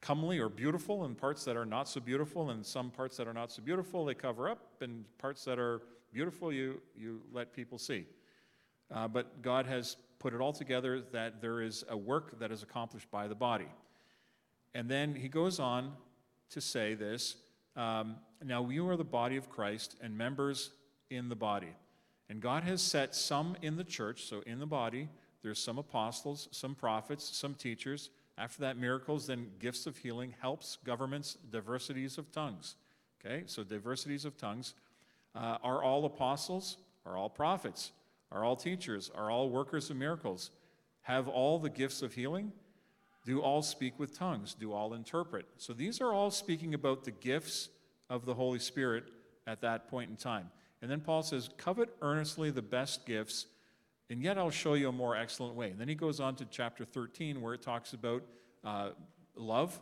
[0.00, 3.32] comely or beautiful, and parts that are not so beautiful, and some parts that are
[3.34, 7.78] not so beautiful they cover up, and parts that are beautiful you you let people
[7.78, 8.06] see.
[8.92, 12.62] Uh, but God has put it all together that there is a work that is
[12.62, 13.68] accomplished by the body.
[14.74, 15.92] And then he goes on
[16.50, 17.36] to say this
[17.76, 20.70] um, Now you are the body of Christ and members
[21.10, 21.74] in the body.
[22.28, 25.08] And God has set some in the church, so in the body,
[25.42, 28.10] there's some apostles, some prophets, some teachers.
[28.38, 32.76] After that, miracles, then gifts of healing, helps, governments, diversities of tongues.
[33.20, 34.74] Okay, so diversities of tongues.
[35.34, 36.76] Uh, are all apostles?
[37.04, 37.92] Are all prophets?
[38.32, 39.10] Are all teachers?
[39.14, 40.50] Are all workers of miracles?
[41.02, 42.52] Have all the gifts of healing?
[43.24, 44.54] Do all speak with tongues?
[44.54, 45.46] Do all interpret?
[45.58, 47.68] So these are all speaking about the gifts
[48.08, 49.04] of the Holy Spirit
[49.46, 50.50] at that point in time.
[50.82, 53.46] And then Paul says, Covet earnestly the best gifts,
[54.08, 55.70] and yet I'll show you a more excellent way.
[55.70, 58.22] And then he goes on to chapter 13, where it talks about
[58.64, 58.90] uh,
[59.36, 59.78] love.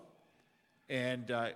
[0.88, 1.48] And uh,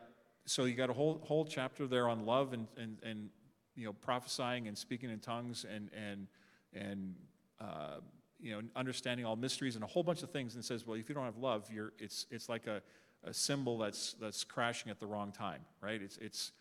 [0.46, 3.28] so you got a whole, whole chapter there on love and, and, and
[3.74, 6.26] you know, prophesying and speaking in tongues and, and,
[6.74, 7.14] and
[7.60, 7.96] uh,
[8.42, 10.54] you know, understanding all mysteries and a whole bunch of things.
[10.54, 12.82] And says, well, if you don't have love, you're, it's, it's like a,
[13.24, 16.02] a cymbal that's, that's crashing at the wrong time, right?
[16.02, 16.52] It's, it's,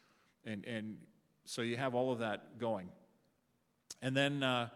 [0.45, 0.97] and, and
[1.45, 2.89] so you have all of that going.
[4.01, 4.69] And then, uh,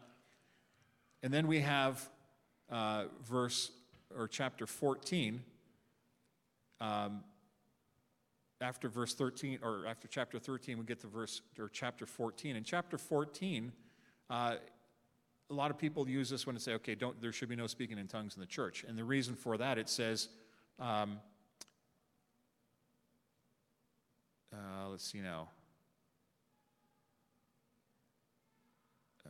[1.23, 2.09] and then we have
[2.69, 3.71] uh, verse
[4.15, 5.43] or chapter 14.
[6.81, 7.23] Um,
[8.61, 12.55] after verse 13, or after chapter 13, we get to verse or chapter 14.
[12.55, 13.71] In chapter 14,
[14.29, 14.55] uh,
[15.49, 17.67] a lot of people use this when they say, okay, don't, there should be no
[17.67, 18.83] speaking in tongues in the church.
[18.87, 20.29] And the reason for that, it says,
[20.79, 21.19] um,
[24.51, 25.49] uh, let's see now.
[29.25, 29.29] Uh,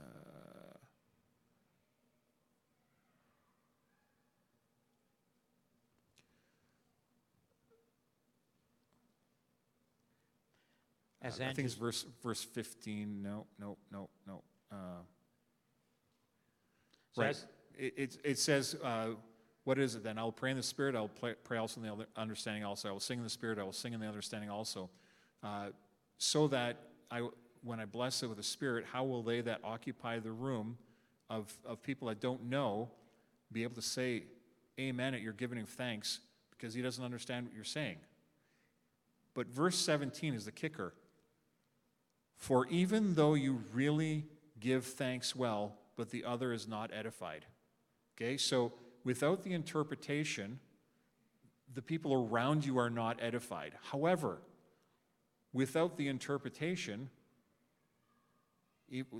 [11.21, 13.21] As I think it's verse, verse 15.
[13.21, 14.43] No, no, no, no.
[14.71, 15.01] Uh,
[17.15, 17.45] so Right.
[17.77, 19.09] It, it, it says, uh,
[19.63, 20.17] what is it then?
[20.17, 22.63] I will pray in the Spirit, I will pray, pray also in the other understanding
[22.63, 22.89] also.
[22.89, 24.89] I will sing in the Spirit, I will sing in the understanding also.
[25.41, 25.67] Uh,
[26.17, 26.77] so that
[27.09, 27.27] I,
[27.63, 30.77] when I bless it with the Spirit, how will they that occupy the room
[31.29, 32.89] of, of people that don't know
[33.51, 34.23] be able to say
[34.79, 36.19] amen at your giving of thanks
[36.51, 37.97] because he doesn't understand what you're saying?
[39.33, 40.93] But verse 17 is the kicker.
[42.37, 44.25] For even though you really
[44.59, 47.45] give thanks well, but the other is not edified.
[48.15, 48.73] Okay, so
[49.03, 50.59] without the interpretation,
[51.73, 53.73] the people around you are not edified.
[53.91, 54.41] However,
[55.53, 57.09] without the interpretation,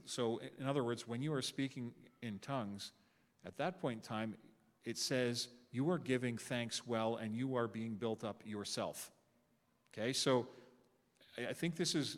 [0.06, 2.92] so in other words, when you are speaking in tongues,
[3.46, 4.36] at that point in time,
[4.84, 9.12] it says, You are giving thanks well, and you are being built up yourself.
[9.94, 10.48] Okay, so
[11.38, 12.18] I think this is,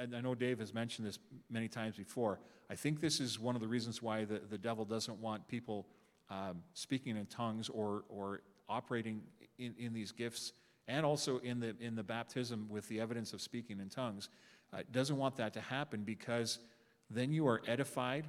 [0.00, 1.18] I know Dave has mentioned this
[1.50, 2.40] many times before.
[2.70, 5.86] I think this is one of the reasons why the, the devil doesn't want people
[6.30, 9.22] um, speaking in tongues or, or operating
[9.58, 10.52] in, in these gifts
[10.88, 14.28] and also in the, in the baptism with the evidence of speaking in tongues.
[14.72, 16.58] Uh, doesn't want that to happen because
[17.10, 18.26] then you are edified,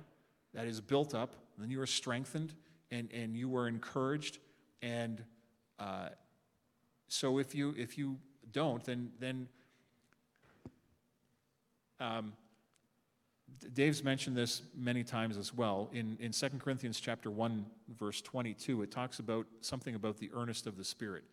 [0.53, 2.53] that is built up, then you are strengthened,
[2.91, 4.39] and, and you are encouraged.
[4.81, 5.23] And
[5.79, 6.09] uh,
[7.07, 8.17] so if you, if you
[8.51, 9.47] don't, then, then
[11.99, 12.33] um,
[13.73, 15.89] Dave's mentioned this many times as well.
[15.93, 17.65] In, in 2 Corinthians chapter 1,
[17.97, 21.23] verse 22, it talks about something about the earnest of the Spirit.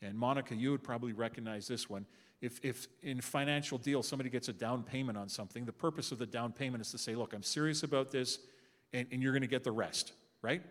[0.00, 2.06] And Monica, you would probably recognize this one.
[2.40, 6.18] If, if in financial deal somebody gets a down payment on something, the purpose of
[6.18, 8.40] the down payment is to say, look, I'm serious about this,
[8.92, 10.12] and, and you're going to get the rest,
[10.42, 10.62] right?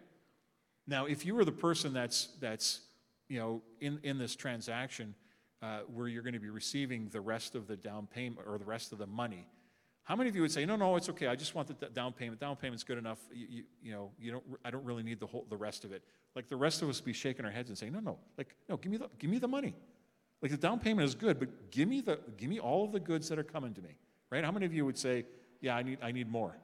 [0.85, 2.81] Now, if you are the person that's, that's
[3.29, 5.15] you know, in, in this transaction
[5.61, 8.65] uh, where you're going to be receiving the rest of the down payment or the
[8.65, 9.47] rest of the money,
[10.03, 11.27] how many of you would say, no, no, it's okay.
[11.27, 12.39] I just want the down payment.
[12.39, 13.19] Down payment's good enough.
[13.31, 15.91] You, you, you know, you don't, I don't really need the whole, the rest of
[15.91, 16.03] it.
[16.35, 18.77] Like the rest of us be shaking our heads and saying, no, no, like, no,
[18.77, 19.75] give me the, give me the money.
[20.41, 22.99] Like the down payment is good, but give me the, give me all of the
[22.99, 23.95] goods that are coming to me,
[24.31, 24.43] right?
[24.43, 25.25] How many of you would say,
[25.61, 26.57] yeah, I need, I need more,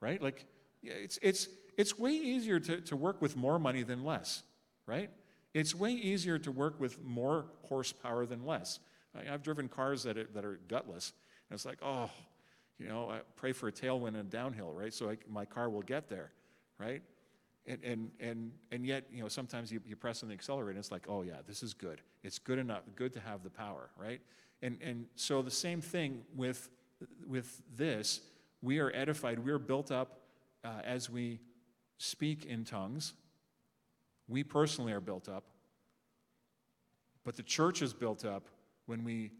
[0.00, 0.22] right?
[0.22, 0.46] Like,
[0.80, 4.44] yeah, it's, it's, it's way easier to, to work with more money than less,
[4.86, 5.10] right?
[5.54, 8.78] It's way easier to work with more horsepower than less.
[9.14, 11.12] I, I've driven cars that that are gutless,
[11.48, 12.10] and it's like, oh,
[12.78, 14.92] you know, I pray for a tailwind and a downhill, right?
[14.92, 16.32] So I, my car will get there,
[16.78, 17.02] right?
[17.66, 20.78] And, and, and, and yet, you know, sometimes you, you press on the accelerator and
[20.78, 22.00] it's like, oh yeah, this is good.
[22.22, 24.20] It's good enough, good to have the power, right?
[24.62, 26.68] And, and so the same thing with,
[27.26, 28.20] with this,
[28.62, 30.20] we are edified, we are built up
[30.64, 31.40] uh, as we
[31.98, 33.14] speak in tongues.
[34.28, 35.44] We personally are built up.
[37.24, 38.48] But the church is built up
[38.86, 39.32] when we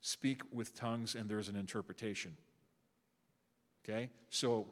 [0.00, 2.36] speak with tongues and there's an interpretation.
[3.84, 4.10] Okay?
[4.30, 4.66] So,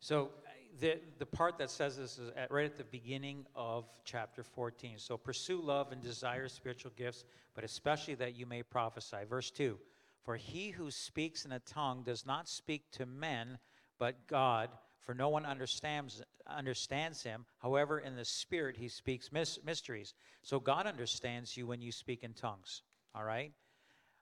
[0.00, 3.84] So uh, the, the part that says this is at, right at the beginning of
[4.04, 4.98] chapter 14.
[4.98, 7.24] So pursue love and desire spiritual gifts,
[7.54, 9.18] but especially that you may prophesy.
[9.28, 9.78] Verse 2
[10.22, 13.58] For he who speaks in a tongue does not speak to men,
[13.98, 14.70] but God,
[15.00, 17.46] for no one understands, understands him.
[17.58, 20.14] However, in the Spirit he speaks mys- mysteries.
[20.42, 22.82] So God understands you when you speak in tongues.
[23.14, 23.52] All right?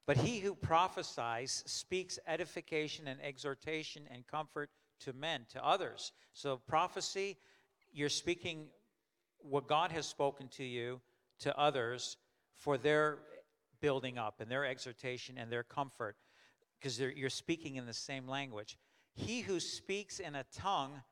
[0.07, 6.12] But he who prophesies speaks edification and exhortation and comfort to men, to others.
[6.34, 7.38] So, prophecy,
[7.92, 8.66] you're speaking
[9.38, 11.00] what God has spoken to you
[11.40, 12.16] to others
[12.55, 13.18] for their
[13.80, 16.16] building up and their exhortation and their comfort,
[16.78, 18.78] because you're speaking in the same language.
[19.14, 21.02] He who speaks in a tongue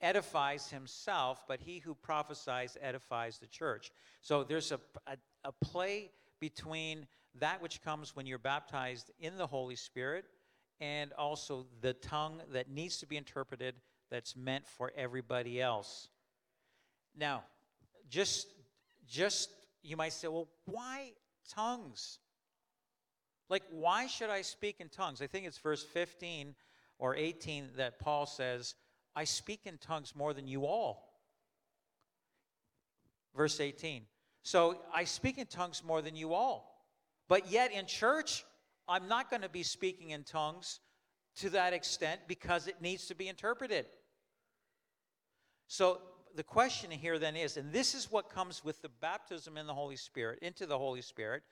[0.00, 3.92] edifies himself, but he who prophesies edifies the church.
[4.20, 6.10] So, there's a, a, a play
[6.40, 7.06] between
[7.40, 10.24] that which comes when you're baptized in the Holy Spirit
[10.80, 13.74] and also the tongue that needs to be interpreted
[14.10, 16.08] that's meant for everybody else.
[17.16, 17.44] Now,
[18.08, 18.48] just
[19.08, 19.50] just
[19.82, 21.12] you might say, well, why
[21.48, 22.18] tongues?
[23.48, 25.22] Like why should I speak in tongues?
[25.22, 26.54] I think it's verse 15
[26.98, 28.74] or 18 that Paul says,
[29.14, 31.20] I speak in tongues more than you all.
[33.34, 34.02] Verse 18.
[34.42, 36.75] So I speak in tongues more than you all.
[37.28, 38.44] But yet in church,
[38.88, 40.80] I'm not going to be speaking in tongues
[41.36, 43.86] to that extent because it needs to be interpreted.
[45.66, 46.00] So
[46.34, 49.74] the question here then is, and this is what comes with the baptism in the
[49.74, 51.42] Holy Spirit, into the Holy Spirit,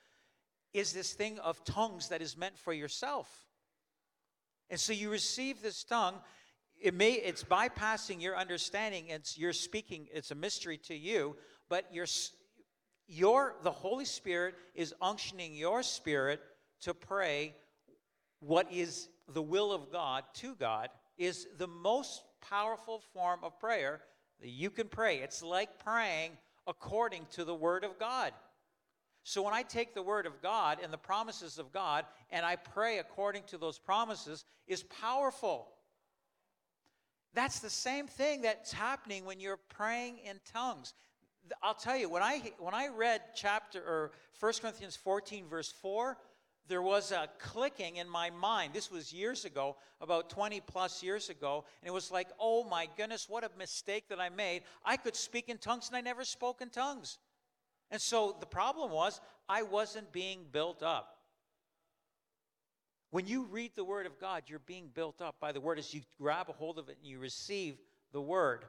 [0.73, 3.29] is this thing of tongues that is meant for yourself.
[4.71, 6.17] And so you receive this tongue,
[6.81, 11.37] it may it's bypassing your understanding, it's you're speaking, it's a mystery to you,
[11.69, 12.07] but you're
[13.07, 16.41] your the holy spirit is unctioning your spirit
[16.81, 17.55] to pray
[18.41, 24.01] what is the will of god to god is the most powerful form of prayer
[24.41, 25.19] that you can pray.
[25.19, 26.33] It's like praying
[26.67, 28.33] according to the word of god.
[29.23, 32.57] So when i take the word of god and the promises of god and i
[32.57, 35.69] pray according to those promises is powerful.
[37.33, 40.95] That's the same thing that's happening when you're praying in tongues
[41.63, 46.17] I'll tell you, when I, when I read chapter or 1 Corinthians 14, verse 4,
[46.67, 48.73] there was a clicking in my mind.
[48.73, 51.65] This was years ago, about 20 plus years ago.
[51.83, 54.63] And it was like, oh my goodness, what a mistake that I made.
[54.85, 57.19] I could speak in tongues and I never spoke in tongues.
[57.91, 61.19] And so the problem was, I wasn't being built up.
[63.11, 65.93] When you read the Word of God, you're being built up by the Word as
[65.93, 67.77] you grab a hold of it and you receive
[68.13, 68.65] the Word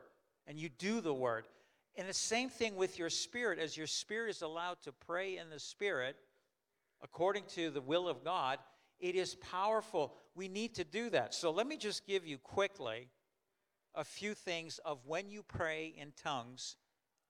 [0.46, 1.46] and you do the Word.
[1.98, 5.50] And the same thing with your spirit, as your spirit is allowed to pray in
[5.50, 6.18] the spirit
[7.02, 8.60] according to the will of God,
[9.00, 10.14] it is powerful.
[10.36, 11.34] We need to do that.
[11.34, 13.08] So let me just give you quickly
[13.94, 16.76] a few things of when you pray in tongues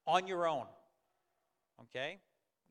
[0.08, 0.66] on your own.
[1.82, 2.18] Okay?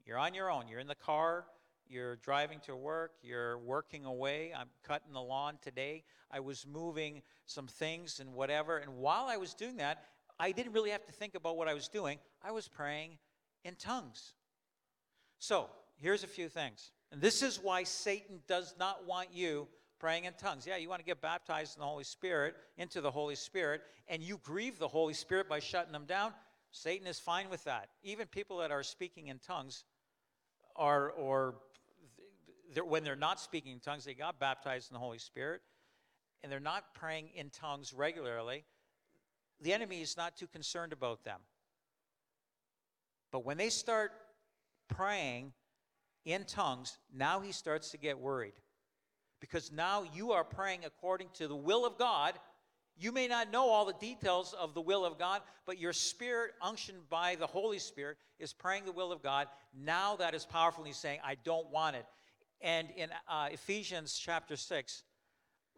[0.04, 0.68] You're on your own.
[0.68, 1.46] You're in the car,
[1.88, 4.52] you're driving to work, you're working away.
[4.56, 6.04] I'm cutting the lawn today.
[6.30, 8.78] I was moving some things and whatever.
[8.78, 10.02] And while I was doing that,
[10.38, 12.18] I didn't really have to think about what I was doing.
[12.42, 13.18] I was praying
[13.64, 14.34] in tongues.
[15.38, 16.90] So, here's a few things.
[17.12, 19.68] And this is why Satan does not want you
[20.00, 20.66] praying in tongues.
[20.66, 24.22] Yeah, you want to get baptized in the Holy Spirit, into the Holy Spirit, and
[24.22, 26.32] you grieve the Holy Spirit by shutting them down.
[26.72, 27.88] Satan is fine with that.
[28.02, 29.84] Even people that are speaking in tongues
[30.76, 31.54] are, or
[32.74, 35.62] they're, when they're not speaking in tongues, they got baptized in the Holy Spirit,
[36.42, 38.64] and they're not praying in tongues regularly.
[39.60, 41.40] The enemy is not too concerned about them.
[43.30, 44.12] But when they start
[44.88, 45.52] praying
[46.24, 48.54] in tongues, now he starts to get worried.
[49.40, 52.34] Because now you are praying according to the will of God.
[52.96, 56.52] You may not know all the details of the will of God, but your spirit,
[56.62, 59.48] unctioned by the Holy Spirit, is praying the will of God.
[59.76, 60.84] Now that is powerful.
[60.84, 62.06] He's saying, I don't want it.
[62.60, 65.02] And in uh, Ephesians chapter 6,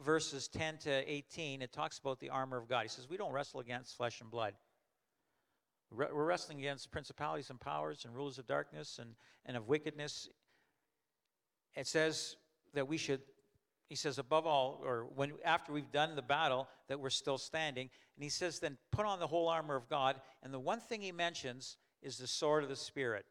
[0.05, 2.83] verses 10 to 18, it talks about the armor of God.
[2.83, 4.55] He says, We don't wrestle against flesh and blood.
[5.91, 10.29] We're wrestling against principalities and powers and rulers of darkness and, and of wickedness.
[11.77, 12.37] It says
[12.75, 13.21] that we should,
[13.89, 17.89] he says, above all, or when after we've done the battle, that we're still standing.
[18.17, 20.17] And he says, then put on the whole armor of God.
[20.43, 23.27] And the one thing he mentions is the sword of the Spirit.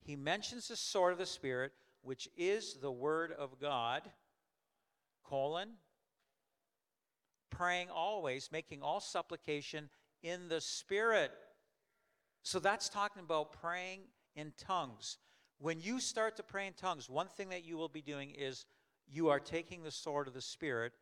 [0.00, 4.02] He mentions the sword of the Spirit, which is the word of God,
[5.24, 5.70] colon,
[7.50, 9.88] praying always, making all supplication
[10.22, 11.32] in the Spirit.
[12.42, 14.02] So that's talking about praying
[14.36, 15.18] in tongues.
[15.58, 18.66] When you start to pray in tongues, one thing that you will be doing is
[19.06, 20.92] you are taking the sword of the Spirit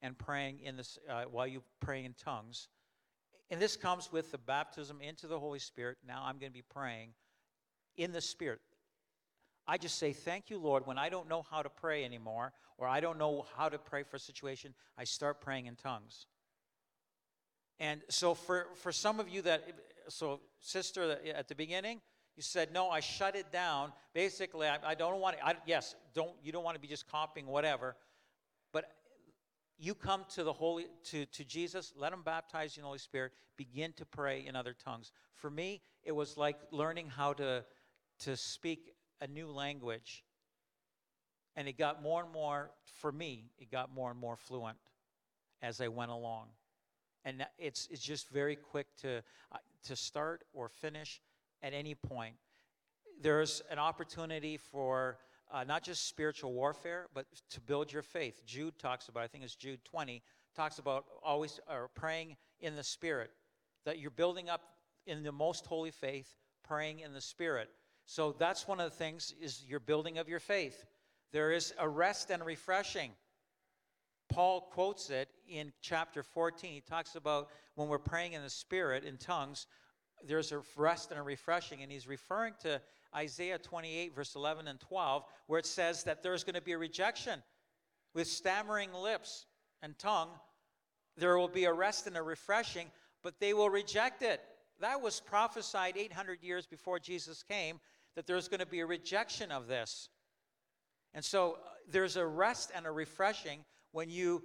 [0.00, 2.68] and praying in this uh, while you pray in tongues.
[3.50, 5.98] And this comes with the baptism into the Holy Spirit.
[6.06, 7.10] Now I'm going to be praying
[7.96, 8.60] in the Spirit.
[9.66, 10.86] I just say, Thank you, Lord.
[10.86, 14.02] When I don't know how to pray anymore, or I don't know how to pray
[14.02, 16.26] for a situation, I start praying in tongues.
[17.78, 19.64] And so for, for some of you that,
[20.08, 22.00] so sister, at the beginning,
[22.36, 23.92] you said, no, I shut it down.
[24.14, 27.10] Basically, I, I don't want to, I, yes, don't, you don't want to be just
[27.10, 27.96] copying whatever,
[28.72, 28.84] but
[29.78, 32.98] you come to the Holy, to, to Jesus, let him baptize you in the Holy
[32.98, 35.12] Spirit, begin to pray in other tongues.
[35.34, 37.64] For me, it was like learning how to,
[38.20, 38.91] to speak
[39.22, 40.22] a new language.
[41.56, 42.70] And it got more and more,
[43.00, 44.78] for me, it got more and more fluent
[45.62, 46.48] as I went along
[47.24, 51.20] and it's it's just very quick to uh, to start or finish
[51.62, 52.34] at any point.
[53.20, 55.18] There's an opportunity for
[55.52, 58.42] uh, not just spiritual warfare, but to build your faith.
[58.46, 60.22] Jude talks about, I think it's Jude 20,
[60.56, 63.30] talks about always or praying in the Spirit,
[63.84, 64.62] that you're building up
[65.06, 66.34] in the most holy faith,
[66.66, 67.68] praying in the Spirit.
[68.06, 70.84] So that's one of the things is your building of your faith.
[71.32, 73.12] There is a rest and refreshing.
[74.28, 76.72] Paul quotes it in chapter 14.
[76.72, 79.66] He talks about when we're praying in the Spirit, in tongues,
[80.26, 81.82] there's a rest and a refreshing.
[81.82, 82.80] And he's referring to
[83.14, 86.78] Isaiah 28, verse 11 and 12, where it says that there's going to be a
[86.78, 87.42] rejection
[88.14, 89.46] with stammering lips
[89.82, 90.30] and tongue.
[91.16, 92.90] There will be a rest and a refreshing,
[93.22, 94.40] but they will reject it.
[94.82, 97.78] That was prophesied 800 years before Jesus came,
[98.16, 100.08] that there's going to be a rejection of this.
[101.14, 103.60] And so uh, there's a rest and a refreshing
[103.92, 104.42] when you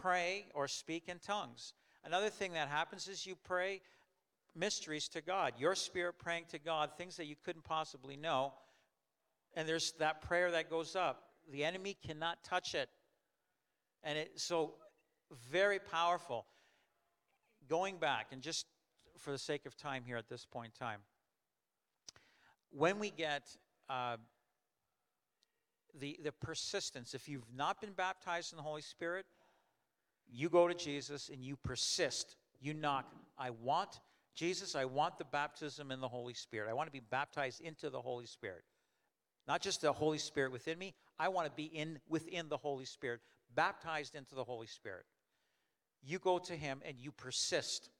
[0.00, 1.72] pray or speak in tongues.
[2.04, 3.80] Another thing that happens is you pray
[4.54, 8.52] mysteries to God, your spirit praying to God, things that you couldn't possibly know.
[9.56, 11.24] And there's that prayer that goes up.
[11.50, 12.88] The enemy cannot touch it.
[14.04, 14.74] And it's so
[15.50, 16.46] very powerful.
[17.68, 18.64] Going back, and just
[19.18, 21.00] for the sake of time here at this point in time,
[22.70, 23.56] when we get
[23.88, 24.16] uh,
[25.98, 27.14] the, the persistence.
[27.14, 29.26] If you've not been baptized in the Holy Spirit,
[30.30, 32.36] you go to Jesus and you persist.
[32.60, 33.06] You knock.
[33.38, 34.00] I want,
[34.34, 36.68] Jesus, I want the baptism in the Holy Spirit.
[36.68, 38.62] I want to be baptized into the Holy Spirit.
[39.46, 42.84] Not just the Holy Spirit within me, I want to be in within the Holy
[42.84, 43.20] Spirit,
[43.54, 45.04] baptized into the Holy Spirit.
[46.02, 47.90] You go to him and you persist.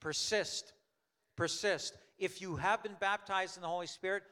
[0.00, 0.72] Persist.
[1.36, 1.96] Persist.
[2.18, 4.22] If you have been baptized in the Holy Spirit,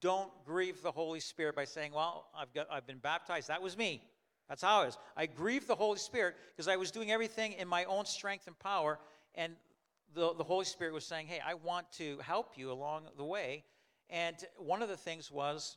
[0.00, 3.48] don't grieve the Holy Spirit by saying, Well, I've, got, I've been baptized.
[3.48, 4.02] That was me.
[4.48, 4.98] That's how it is.
[5.16, 8.58] I grieved the Holy Spirit because I was doing everything in my own strength and
[8.58, 8.98] power,
[9.34, 9.54] and
[10.14, 13.64] the, the Holy Spirit was saying, Hey, I want to help you along the way.
[14.10, 15.76] And one of the things was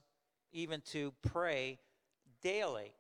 [0.52, 1.80] even to pray
[2.42, 2.94] daily.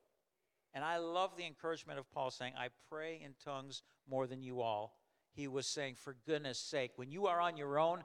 [0.74, 4.62] And I love the encouragement of Paul saying, I pray in tongues more than you
[4.62, 4.98] all.
[5.38, 8.04] He was saying, for goodness sake, when you are on your own,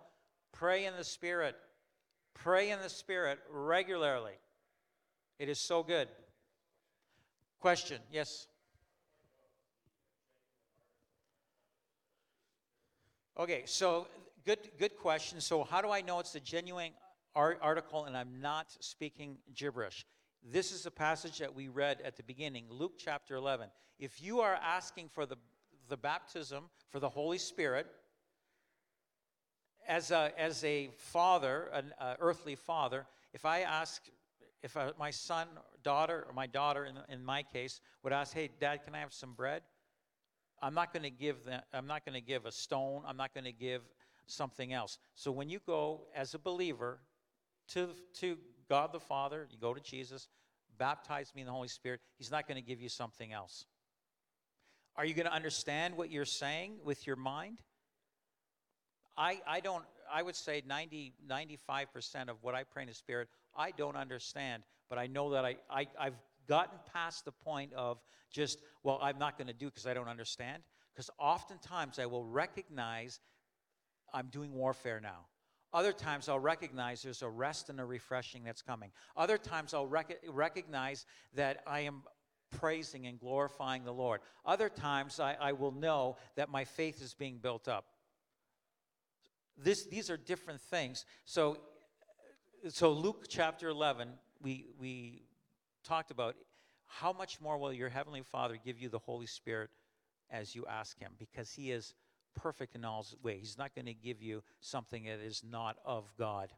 [0.52, 1.56] pray in the Spirit.
[2.34, 4.34] Pray in the Spirit regularly.
[5.38, 6.08] It is so good.
[7.58, 8.48] Question, yes?
[13.38, 14.08] Okay, so
[14.44, 15.40] good, good question.
[15.40, 16.92] So, how do I know it's a genuine
[17.34, 20.04] article and I'm not speaking gibberish?
[20.44, 23.68] This is a passage that we read at the beginning, Luke chapter 11.
[23.98, 25.36] If you are asking for the,
[25.92, 27.86] the baptism for the Holy Spirit,
[29.86, 34.00] as a, as a father, an uh, earthly father, if I ask,
[34.62, 35.48] if my son,
[35.82, 39.12] daughter, or my daughter in, in my case, would ask, hey, dad, can I have
[39.12, 39.60] some bread?
[40.62, 43.02] I'm not going to give them, I'm not going to give a stone.
[43.06, 43.82] I'm not going to give
[44.26, 44.98] something else.
[45.14, 47.00] So when you go as a believer
[47.74, 47.90] to,
[48.20, 50.28] to God the Father, you go to Jesus,
[50.78, 53.66] baptize me in the Holy Spirit, He's not going to give you something else.
[54.96, 57.62] Are you going to understand what you're saying with your mind?
[59.16, 63.28] I, I don't, I would say 90, 95% of what I pray in the Spirit,
[63.56, 66.16] I don't understand, but I know that I, I, I've
[66.48, 67.98] gotten past the point of
[68.30, 70.62] just, well, I'm not going to do because I don't understand.
[70.94, 73.20] Because oftentimes I will recognize
[74.12, 75.26] I'm doing warfare now.
[75.74, 78.90] Other times I'll recognize there's a rest and a refreshing that's coming.
[79.16, 82.02] Other times I'll rec- recognize that I am
[82.52, 84.20] praising and glorifying the Lord.
[84.46, 87.86] Other times I, I will know that my faith is being built up.
[89.56, 91.04] This, these are different things.
[91.24, 91.58] So,
[92.68, 94.08] so Luke chapter 11,
[94.40, 95.22] we, we
[95.84, 96.36] talked about
[96.86, 99.70] how much more will your heavenly Father give you the Holy Spirit
[100.30, 101.12] as you ask Him?
[101.18, 101.94] Because He is
[102.34, 103.40] perfect in all ways.
[103.40, 106.50] He's not going to give you something that is not of God.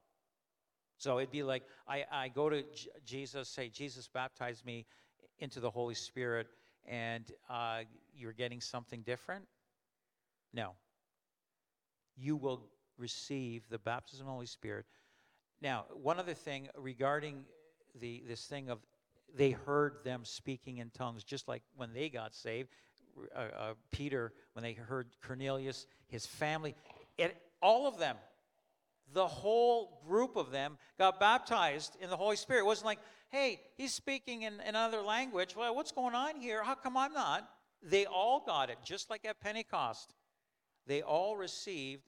[0.99, 4.87] So it'd be like I, I go to J- Jesus, say, Jesus, baptize me
[5.39, 6.49] into the Holy Spirit,
[6.87, 7.81] and uh,
[8.15, 9.45] you're getting something different?
[10.53, 10.73] No.
[12.17, 12.63] You will
[12.99, 14.87] receive the baptism of the Holy Spirit.
[15.61, 17.45] Now, one other thing regarding
[18.01, 18.81] the this thing of
[19.37, 22.69] they heard them speaking in tongues, just like when they got saved
[23.35, 26.75] uh, uh, Peter, when they heard Cornelius, his family,
[27.19, 28.17] it, all of them,
[29.13, 32.61] the whole group of them got baptized in the Holy Spirit.
[32.61, 32.99] It wasn't like,
[33.35, 35.57] hey, he's speaking in, another language.
[35.57, 36.63] Well, what's going on here?
[36.63, 37.49] How come I'm not?
[37.83, 40.15] They all got it, just like at Pentecost.
[40.87, 42.03] They all received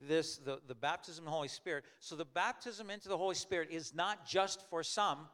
[0.00, 1.84] this the, the baptism in the Holy Spirit.
[2.00, 5.28] So the baptism into the Holy Spirit is not just for some,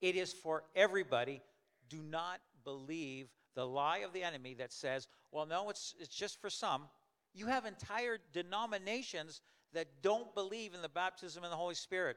[0.00, 1.40] it is for everybody.
[1.88, 6.40] Do not believe the lie of the enemy that says, well, no, it's, it's just
[6.40, 6.88] for some.
[7.34, 9.42] You have entire denominations
[9.74, 12.16] that don't believe in the baptism in the Holy Spirit,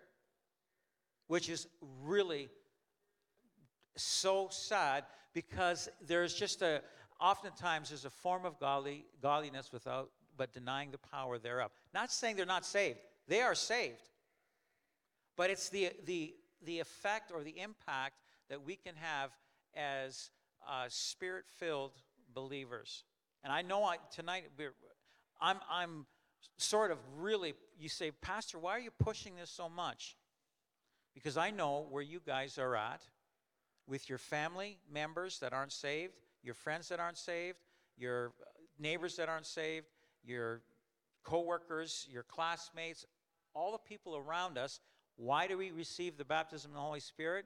[1.27, 1.67] which is
[2.03, 2.49] really
[3.95, 6.81] so sad because there's just a,
[7.19, 11.71] oftentimes there's a form of godly, godliness without, but denying the power thereof.
[11.93, 14.09] Not saying they're not saved, they are saved.
[15.35, 18.15] But it's the, the, the effect or the impact
[18.49, 19.31] that we can have
[19.75, 20.29] as
[20.67, 21.91] uh, spirit filled
[22.33, 23.03] believers.
[23.43, 24.45] And I know I, tonight
[25.41, 26.05] I'm, I'm
[26.57, 30.15] sort of really, you say, Pastor, why are you pushing this so much?
[31.15, 33.01] Because I know where you guys are at
[33.87, 36.13] with your family members that aren't saved,
[36.43, 37.57] your friends that aren't saved,
[37.97, 38.45] your uh,
[38.77, 39.87] neighbors that aren't saved,
[40.23, 40.61] your
[41.23, 43.05] coworkers, your classmates,
[43.53, 44.81] all the people around us.
[45.15, 47.45] Why do we receive the baptism of the Holy Spirit?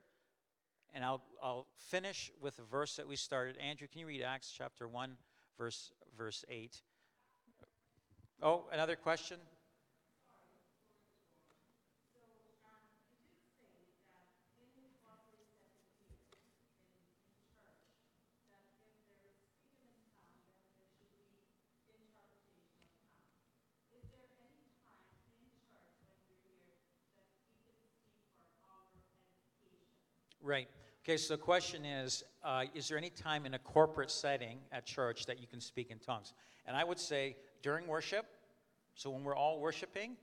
[0.94, 3.58] And I'll, I'll finish with the verse that we started.
[3.58, 5.12] Andrew, can you read Acts chapter 1,
[5.58, 6.82] verse, verse 8?
[8.42, 9.38] Oh, another question?
[30.50, 30.68] Right.
[31.06, 34.84] Okay, so the question is uh, Is there any time in a corporate setting at
[34.84, 36.34] church that you can speak in tongues?
[36.66, 38.26] And I would say during worship,
[38.96, 40.18] so when we're all worshiping,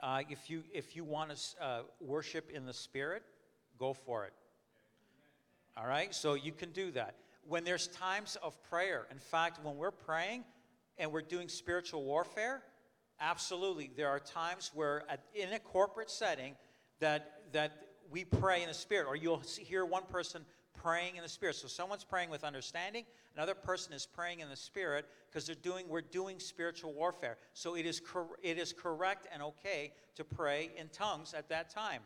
[0.00, 3.22] uh, if, you, if you want to uh, worship in the Spirit,
[3.78, 4.32] go for it.
[5.76, 6.12] All right?
[6.12, 7.14] So you can do that.
[7.46, 10.42] When there's times of prayer, in fact, when we're praying
[10.98, 12.60] and we're doing spiritual warfare,
[13.20, 16.56] absolutely, there are times where at, in a corporate setting
[16.98, 20.44] that, that we pray in the Spirit, or you'll hear one person
[20.74, 21.56] praying in the Spirit.
[21.56, 25.88] So someone's praying with understanding, another person is praying in the Spirit because they're doing
[25.88, 27.38] we're doing spiritual warfare.
[27.52, 31.70] So it is cor- it is correct and okay to pray in tongues at that
[31.70, 32.02] time.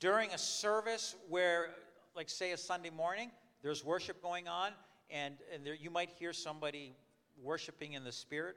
[0.00, 1.70] During a service where,
[2.14, 3.30] like say a Sunday morning,
[3.62, 4.70] there's worship going on,
[5.10, 6.94] and, and there, you might hear somebody
[7.42, 8.56] worshiping in the Spirit.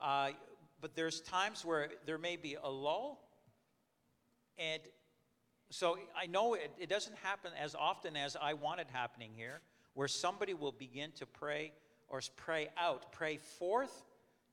[0.00, 0.30] Uh,
[0.80, 3.24] but there's times where there may be a lull,
[4.58, 4.82] and
[5.72, 9.60] so I know it, it doesn't happen as often as I want it happening here,
[9.94, 11.72] where somebody will begin to pray
[12.08, 14.04] or pray out, pray forth.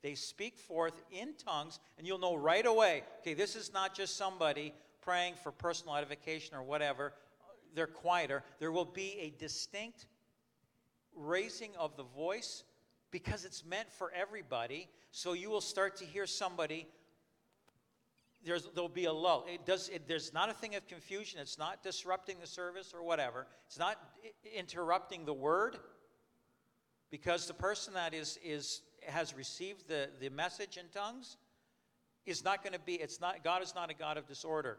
[0.01, 4.15] They speak forth in tongues, and you'll know right away okay, this is not just
[4.15, 7.13] somebody praying for personal edification or whatever.
[7.75, 8.43] They're quieter.
[8.59, 10.07] There will be a distinct
[11.15, 12.63] raising of the voice
[13.11, 14.87] because it's meant for everybody.
[15.11, 16.87] So you will start to hear somebody
[18.45, 19.45] there's, there'll be a lull.
[19.51, 21.39] It does, it, there's not a thing of confusion.
[21.39, 23.47] It's not disrupting the service or whatever.
[23.67, 23.97] It's not
[24.55, 25.77] interrupting the word
[27.11, 31.37] because the person that is, is, has received the, the message in tongues
[32.25, 34.77] is not going to be, it's not, God is not a God of disorder.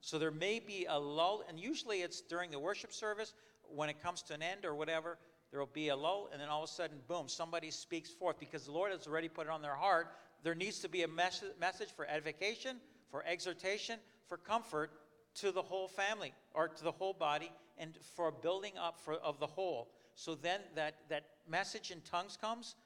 [0.00, 3.34] So there may be a lull, and usually it's during the worship service
[3.68, 5.18] when it comes to an end or whatever,
[5.50, 8.38] there will be a lull, and then all of a sudden, boom, somebody speaks forth
[8.38, 10.14] because the Lord has already put it on their heart.
[10.42, 12.76] There needs to be a mes- message for edification,
[13.10, 14.90] for exhortation, for comfort
[15.36, 19.38] to the whole family or to the whole body, and for building up for, of
[19.38, 19.90] the whole.
[20.14, 22.76] So then that, that message in tongues comes,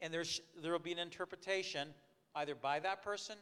[0.00, 1.88] and there will be an interpretation
[2.34, 3.36] either by that person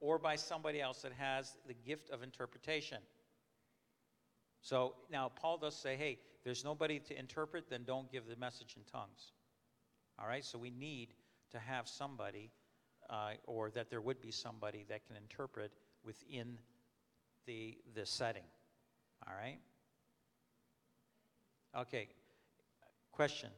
[0.00, 2.98] or by somebody else that has the gift of interpretation.
[4.60, 8.74] So now Paul does say, hey, there's nobody to interpret, then don't give the message
[8.76, 9.32] in tongues.
[10.18, 11.14] All right, so we need
[11.50, 12.50] to have somebody,
[13.08, 15.72] uh, or that there would be somebody that can interpret
[16.04, 16.58] within
[17.46, 18.44] the, the setting.
[19.26, 19.58] All right?
[21.76, 22.08] Okay,
[23.12, 23.50] question.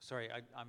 [0.00, 0.68] Sorry, I, I'm.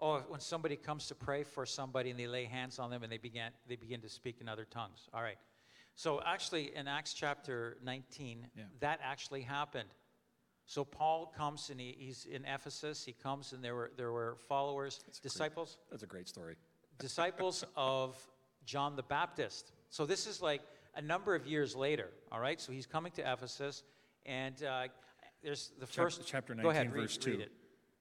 [0.00, 3.10] Oh, when somebody comes to pray for somebody and they lay hands on them and
[3.10, 5.08] they begin, they begin to speak in other tongues.
[5.12, 5.38] All right.
[5.96, 8.64] So actually, in Acts chapter 19, Yeah.
[8.80, 9.88] that actually happened.
[10.66, 13.04] So Paul comes and he, he's in Ephesus.
[13.04, 15.20] He comes and there were, there were followers, great.
[15.22, 16.54] disciples, That's a great story.
[16.98, 18.16] disciples of
[18.64, 19.72] John the Baptist.
[19.90, 20.60] So this is like
[20.94, 22.60] a number of years later, all right?
[22.60, 23.82] So he's coming to Ephesus,
[24.26, 24.88] and uh,
[25.42, 26.22] there's the Chap- first.
[26.26, 27.30] chapter Go 19, ahead, read- verse 2.
[27.30, 27.52] read it.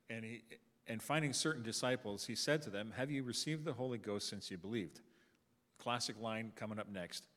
[0.10, 0.44] And, he,
[0.88, 4.50] and finding certain disciples, he said to them, Have you received the Holy Ghost since
[4.50, 5.02] you believed?
[5.80, 7.28] Classic line coming up next.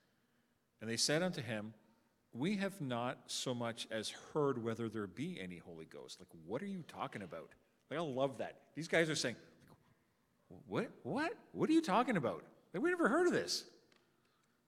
[0.81, 1.75] And they said unto him,
[2.33, 6.21] We have not so much as heard whether there be any Holy Ghost.
[6.21, 7.51] Like, what are you talking about?
[7.91, 8.57] Like, I love that.
[8.75, 9.37] These guys are saying,
[10.67, 10.91] What?
[11.03, 11.33] What?
[11.53, 12.45] What are you talking about?
[12.73, 13.65] Like, we never heard of this.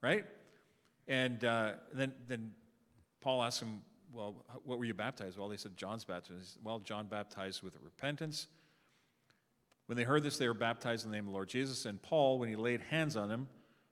[0.02, 0.24] Right?
[1.06, 2.52] And uh, then, then
[3.20, 5.38] Paul asked him, Well, what were you baptized?
[5.38, 6.24] Well, they said, John's said,
[6.64, 8.48] Well, John baptized with repentance.
[9.92, 11.84] When they heard this, they were baptized in the name of the Lord Jesus.
[11.84, 13.46] And Paul, when he laid hands on them,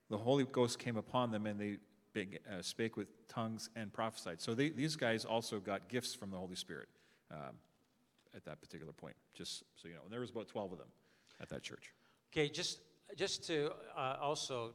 [0.09, 1.77] the Holy Ghost came upon them, and they
[2.15, 4.41] beg- uh, spake with tongues and prophesied.
[4.41, 6.89] So they, these guys also got gifts from the Holy Spirit
[7.31, 7.57] um,
[8.35, 10.01] at that particular point, just so you know.
[10.03, 10.89] And there was about 12 of them
[11.39, 11.93] at that church.
[12.33, 12.81] Okay, just,
[13.15, 14.73] just to uh, also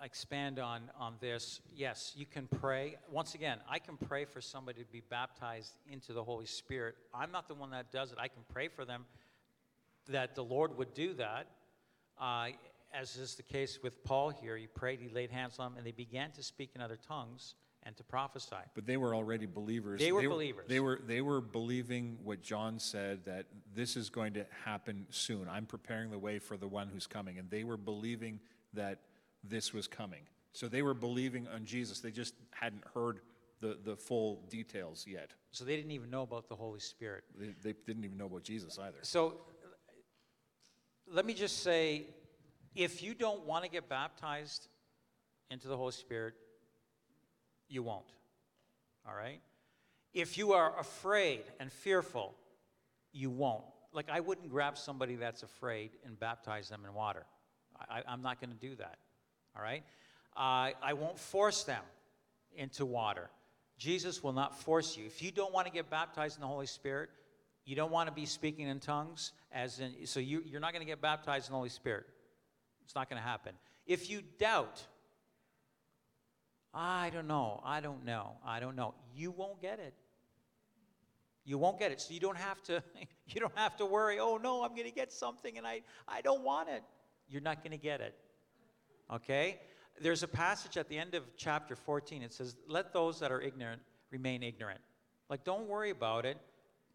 [0.00, 2.98] expand on, on this, yes, you can pray.
[3.10, 6.94] Once again, I can pray for somebody to be baptized into the Holy Spirit.
[7.12, 8.18] I'm not the one that does it.
[8.20, 9.06] I can pray for them
[10.08, 11.46] that the Lord would do that.
[12.20, 12.48] Uh,
[12.94, 15.86] as is the case with Paul here, he prayed, he laid hands on them, and
[15.86, 18.56] they began to speak in other tongues and to prophesy.
[18.74, 20.00] But they were already believers.
[20.00, 20.66] They were believers.
[20.68, 25.48] They were, they were believing what John said that this is going to happen soon.
[25.48, 27.38] I'm preparing the way for the one who's coming.
[27.38, 28.40] And they were believing
[28.74, 29.00] that
[29.42, 30.22] this was coming.
[30.52, 32.00] So they were believing on Jesus.
[32.00, 33.20] They just hadn't heard
[33.60, 35.32] the, the full details yet.
[35.50, 37.24] So they didn't even know about the Holy Spirit.
[37.36, 38.98] They, they didn't even know about Jesus either.
[39.02, 39.40] So
[41.12, 42.06] let me just say
[42.74, 44.68] if you don't want to get baptized
[45.50, 46.34] into the Holy Spirit,
[47.68, 48.06] you won't.
[49.06, 49.40] All right?
[50.14, 52.34] If you are afraid and fearful,
[53.12, 53.64] you won't.
[53.92, 57.26] Like, I wouldn't grab somebody that's afraid and baptize them in water.
[57.78, 58.96] I, I- I'm not going to do that.
[59.54, 59.82] All right?
[60.34, 61.82] Uh, I won't force them
[62.56, 63.28] into water.
[63.76, 65.04] Jesus will not force you.
[65.04, 67.10] If you don't want to get baptized in the Holy Spirit,
[67.64, 70.84] you don't want to be speaking in tongues, as in, so you, you're not going
[70.84, 72.06] to get baptized in the Holy Spirit.
[72.84, 73.54] It's not going to happen.
[73.86, 74.84] If you doubt,
[76.74, 77.60] I don't know.
[77.64, 78.32] I don't know.
[78.44, 78.94] I don't know.
[79.14, 79.94] You won't get it.
[81.44, 82.00] You won't get it.
[82.00, 82.82] So you don't have to
[83.26, 86.20] you don't have to worry, "Oh no, I'm going to get something and I I
[86.20, 86.82] don't want it."
[87.28, 88.14] You're not going to get it.
[89.12, 89.60] Okay?
[90.00, 92.22] There's a passage at the end of chapter 14.
[92.22, 94.80] It says, "Let those that are ignorant remain ignorant."
[95.28, 96.38] Like don't worry about it.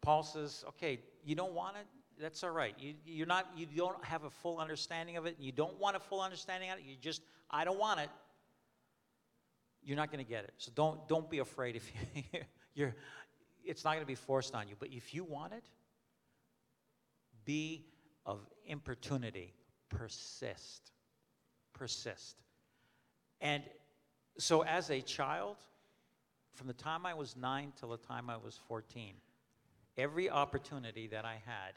[0.00, 1.86] Paul says, "Okay, you don't want it?
[2.20, 2.74] That's all right.
[2.78, 5.36] You you're not you don't have a full understanding of it.
[5.38, 6.84] You don't want a full understanding of it.
[6.84, 8.10] You just I don't want it."
[9.88, 10.52] you're not going to get it.
[10.58, 12.40] So don't don't be afraid if you,
[12.74, 12.94] you're
[13.64, 15.64] it's not going to be forced on you, but if you want it,
[17.44, 17.86] be
[18.24, 19.54] of importunity,
[19.88, 20.92] persist.
[21.72, 22.36] Persist.
[23.40, 23.62] And
[24.38, 25.56] so as a child,
[26.54, 29.14] from the time I was 9 till the time I was 14,
[29.98, 31.74] every opportunity that I had,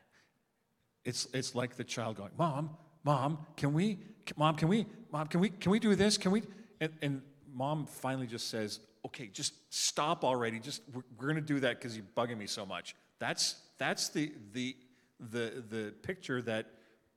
[1.04, 3.98] It's, it's like the child going, Mom, Mom, can we,
[4.38, 6.18] Mom, can we, Mom, can we, can we do this?
[6.18, 6.44] Can we?
[6.80, 7.22] And, and
[7.54, 10.60] mom finally just says, okay, just stop already.
[10.60, 12.96] Just, we're, we're going to do that because you're bugging me so much.
[13.20, 14.76] That's, that's the, the,
[15.20, 16.68] the, the picture that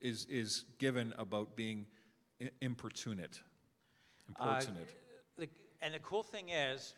[0.01, 1.87] is, is given about being
[2.41, 3.41] i- importunate.
[4.41, 4.89] Uh, importunate.
[5.37, 5.49] the,
[5.83, 6.95] and the cool thing is,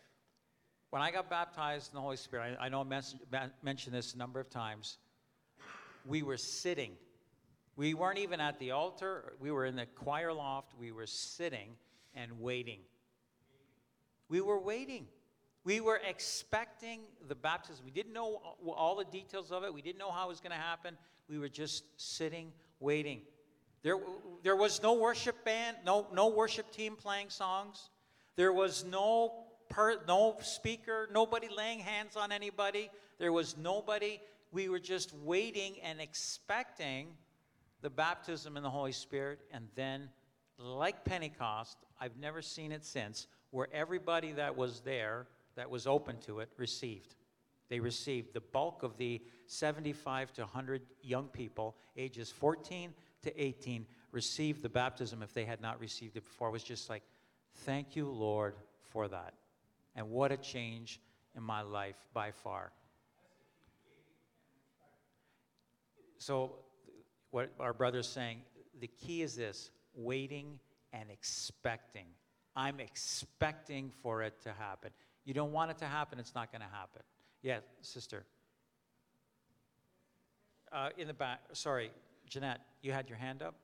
[0.89, 3.21] when I got baptized in the Holy Spirit, I, I know I mentioned,
[3.61, 4.97] mentioned this a number of times.
[6.05, 6.91] We were sitting.
[7.75, 9.33] We weren't even at the altar.
[9.39, 10.73] We were in the choir loft.
[10.79, 11.69] We were sitting
[12.15, 12.79] and waiting.
[14.29, 15.07] We were waiting.
[15.63, 17.83] We were expecting the baptism.
[17.83, 19.73] We didn't know all- the details of it.
[19.73, 20.97] We didn't know how it was going to happen.
[21.27, 23.21] We were just sitting, waiting.
[23.83, 23.99] There,
[24.43, 27.89] there was no worship band, no, no worship team playing songs.
[28.37, 32.89] There was no, per, no speaker, nobody laying hands on anybody.
[33.19, 34.19] There was nobody.
[34.51, 37.07] We were just waiting and expecting
[37.81, 39.39] the baptism in the Holy Spirit.
[39.51, 40.09] And then,
[40.57, 46.17] like Pentecost, I've never seen it since, where everybody that was there, that was open
[46.25, 47.15] to it, received.
[47.69, 52.93] They received the bulk of the 75 to 100 young people, ages 14
[53.23, 56.47] to 18, received the baptism if they had not received it before.
[56.47, 57.03] It was just like,
[57.65, 58.55] thank you, Lord,
[58.89, 59.33] for that.
[59.97, 61.01] And what a change
[61.35, 62.71] in my life by far.
[66.19, 66.55] So,
[67.31, 68.41] what our brother's saying,
[68.79, 70.59] the key is this waiting
[70.93, 72.05] and expecting.
[72.55, 74.91] I'm expecting for it to happen.
[75.25, 77.01] You don't want it to happen, it's not going to happen.
[77.41, 78.23] Yeah, sister.
[80.71, 81.91] Uh, in the back, sorry,
[82.29, 83.55] Jeanette, you had your hand up?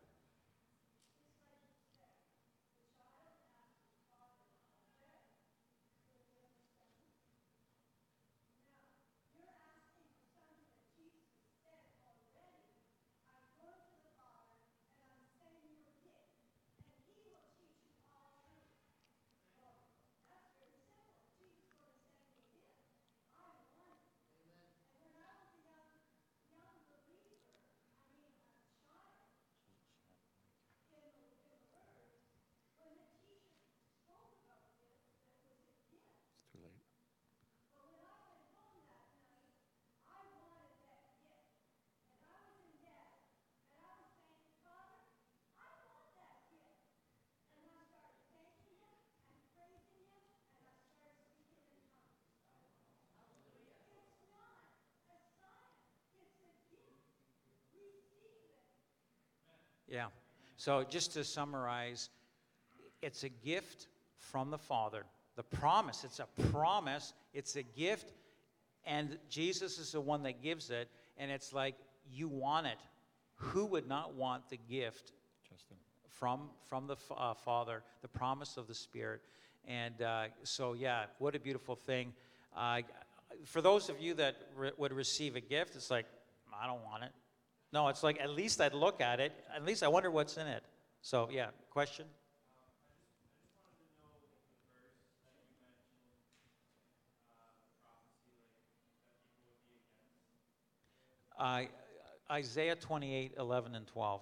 [59.93, 60.07] Yeah.
[60.57, 62.09] So just to summarize,
[63.03, 63.87] it's a gift
[64.17, 65.03] from the Father.
[65.35, 68.11] The promise, it's a promise, it's a gift,
[68.85, 71.75] and Jesus is the one that gives it, and it's like
[72.11, 72.77] you want it.
[73.35, 75.11] Who would not want the gift
[76.07, 79.21] from from the uh, Father, the promise of the Spirit,
[79.67, 82.13] and uh, so yeah, what a beautiful thing.
[82.55, 82.81] Uh,
[83.45, 86.05] for those of you that re- would receive a gift, it's like
[86.59, 87.11] I don't want it.
[87.73, 89.33] No, it's like at least I'd look at it.
[89.53, 90.63] At least I wonder what's in it.
[91.01, 92.05] So yeah, question.
[101.37, 101.63] Uh,
[102.31, 104.21] Isaiah 28, 11, and 12.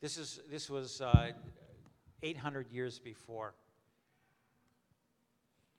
[0.00, 1.32] This, is, this was uh,
[2.22, 3.54] 800 years before.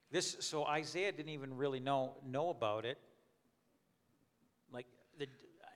[0.10, 2.98] This, so Isaiah didn't even really know, know about it.
[4.72, 4.86] Like,
[5.18, 5.28] the,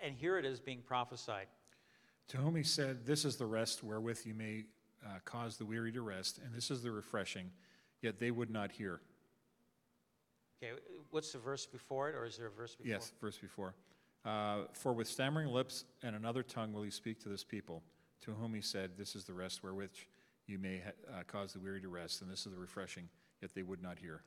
[0.03, 1.47] and here it is being prophesied.
[2.29, 4.65] To whom he said, This is the rest wherewith you may
[5.05, 7.49] uh, cause the weary to rest, and this is the refreshing,
[8.01, 9.01] yet they would not hear.
[10.61, 10.73] Okay,
[11.11, 12.91] what's the verse before it, or is there a verse before?
[12.91, 13.73] Yes, verse before.
[14.23, 17.81] Uh, For with stammering lips and another tongue will he speak to this people,
[18.21, 19.91] to whom he said, This is the rest wherewith
[20.47, 23.09] you may ha- uh, cause the weary to rest, and this is the refreshing,
[23.41, 24.21] yet they would not hear.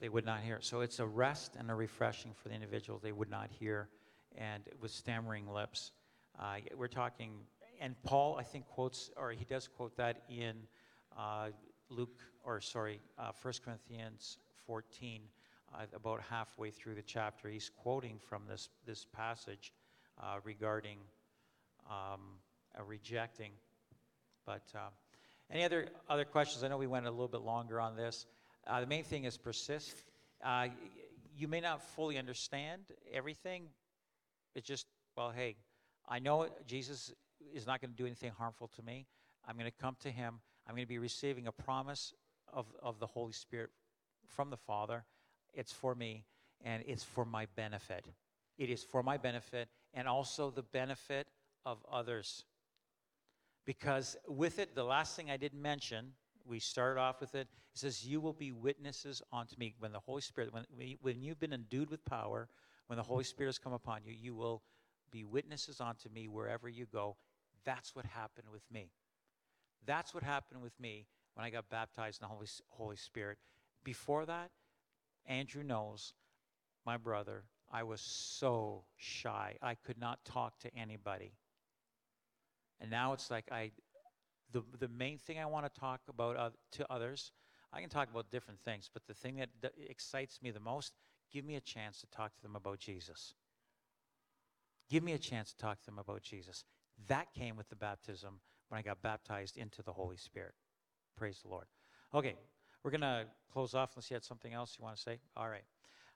[0.00, 0.58] They would not hear.
[0.60, 3.00] So it's a rest and a refreshing for the individual.
[3.02, 3.88] They would not hear,
[4.36, 5.92] and with stammering lips.
[6.38, 7.32] Uh, we're talking,
[7.80, 10.54] and Paul, I think, quotes, or he does quote that in
[11.16, 11.48] uh,
[11.88, 15.22] Luke, or sorry, uh, 1 Corinthians 14,
[15.74, 17.48] uh, about halfway through the chapter.
[17.48, 19.72] He's quoting from this, this passage
[20.20, 20.98] uh, regarding
[21.88, 22.20] um,
[22.86, 23.52] rejecting.
[24.44, 24.90] But uh,
[25.50, 26.64] any other, other questions?
[26.64, 28.26] I know we went a little bit longer on this.
[28.66, 29.94] Uh, the main thing is persist.
[31.36, 32.82] You may not fully understand
[33.12, 33.64] everything.
[34.54, 34.86] It's just,
[35.16, 35.56] well, hey,
[36.08, 37.12] I know Jesus
[37.52, 39.06] is not going to do anything harmful to me.
[39.46, 40.40] I'm going to come to him.
[40.66, 42.14] I'm going to be receiving a promise
[42.52, 43.70] of, of the Holy Spirit
[44.26, 45.04] from the Father.
[45.52, 46.24] It's for me,
[46.64, 48.06] and it's for my benefit.
[48.56, 51.26] It is for my benefit and also the benefit
[51.64, 52.44] of others.
[53.64, 56.12] Because with it, the last thing I didn't mention,
[56.44, 59.74] we started off with it, it says, You will be witnesses unto me.
[59.78, 60.64] When the Holy Spirit, when,
[61.00, 62.48] when you've been endued with power,
[62.86, 64.62] when the Holy Spirit has come upon you, you will
[65.10, 67.16] be witnesses unto me wherever you go.
[67.64, 68.90] That's what happened with me.
[69.86, 73.38] That's what happened with me when I got baptized in the Holy, Holy Spirit.
[73.82, 74.50] Before that,
[75.26, 76.14] Andrew knows,
[76.84, 79.56] my brother, I was so shy.
[79.62, 81.32] I could not talk to anybody.
[82.80, 83.72] And now it's like I,
[84.52, 87.32] the, the main thing I want to talk about uh, to others,
[87.72, 90.92] I can talk about different things, but the thing that, that excites me the most,
[91.34, 93.34] give me a chance to talk to them about Jesus.
[94.88, 96.64] Give me a chance to talk to them about Jesus.
[97.08, 100.54] That came with the baptism when I got baptized into the Holy Spirit.
[101.16, 101.66] Praise the Lord.
[102.14, 102.36] Okay,
[102.82, 105.18] we're going to close off unless you had something else you want to say.
[105.36, 105.64] All right.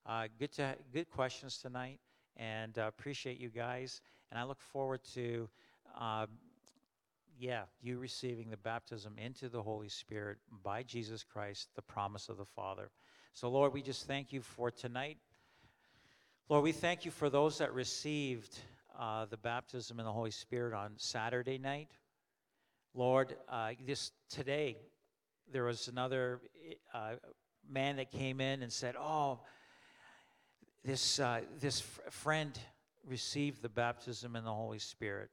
[0.07, 1.99] Uh, good to good questions tonight,
[2.37, 4.01] and uh, appreciate you guys.
[4.31, 5.49] And I look forward to,
[5.99, 6.27] uh,
[7.39, 12.37] yeah, you receiving the baptism into the Holy Spirit by Jesus Christ, the promise of
[12.37, 12.91] the Father.
[13.41, 15.17] So, Lord, we just thank you for tonight.
[16.49, 18.59] Lord, we thank you for those that received
[18.99, 21.87] uh, the baptism in the Holy Spirit on Saturday night.
[22.95, 24.79] Lord, uh, this today
[25.53, 26.41] there was another
[26.93, 27.13] uh,
[27.71, 29.39] man that came in and said, "Oh,
[30.85, 31.79] this uh, this
[32.11, 32.59] friend
[33.07, 35.31] received the baptism in the Holy Spirit."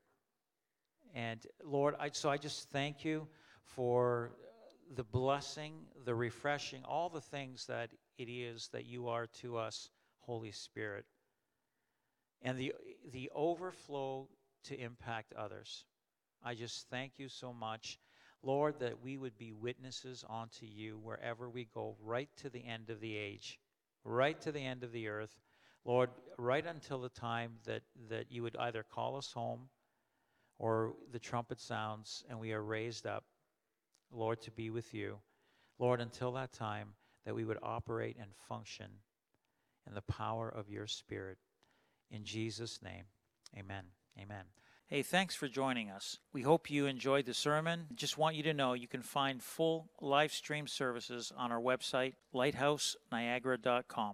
[1.15, 3.27] And Lord, I, so I just thank you
[3.63, 4.29] for
[4.93, 5.73] the blessing,
[6.05, 11.05] the refreshing, all the things that it is that you are to us, Holy Spirit,
[12.41, 12.73] and the
[13.11, 14.27] the overflow
[14.65, 15.85] to impact others.
[16.43, 17.99] I just thank you so much.
[18.43, 22.91] Lord, that we would be witnesses unto you wherever we go, right to the end
[22.91, 23.59] of the age,
[24.03, 25.35] right to the end of the earth.
[25.83, 29.69] Lord, right until the time that, that you would either call us home
[30.59, 33.23] or the trumpet sounds and we are raised up,
[34.15, 35.17] Lord, to be with you.
[35.77, 36.93] Lord, until that time,
[37.25, 38.87] that we would operate and function
[39.87, 41.37] in the power of your Spirit.
[42.09, 43.05] In Jesus' name,
[43.57, 43.85] amen.
[44.17, 44.45] Amen.
[44.87, 46.19] Hey, thanks for joining us.
[46.31, 47.87] We hope you enjoyed the sermon.
[47.95, 52.13] Just want you to know you can find full live stream services on our website,
[52.33, 54.13] lighthouseniagara.com.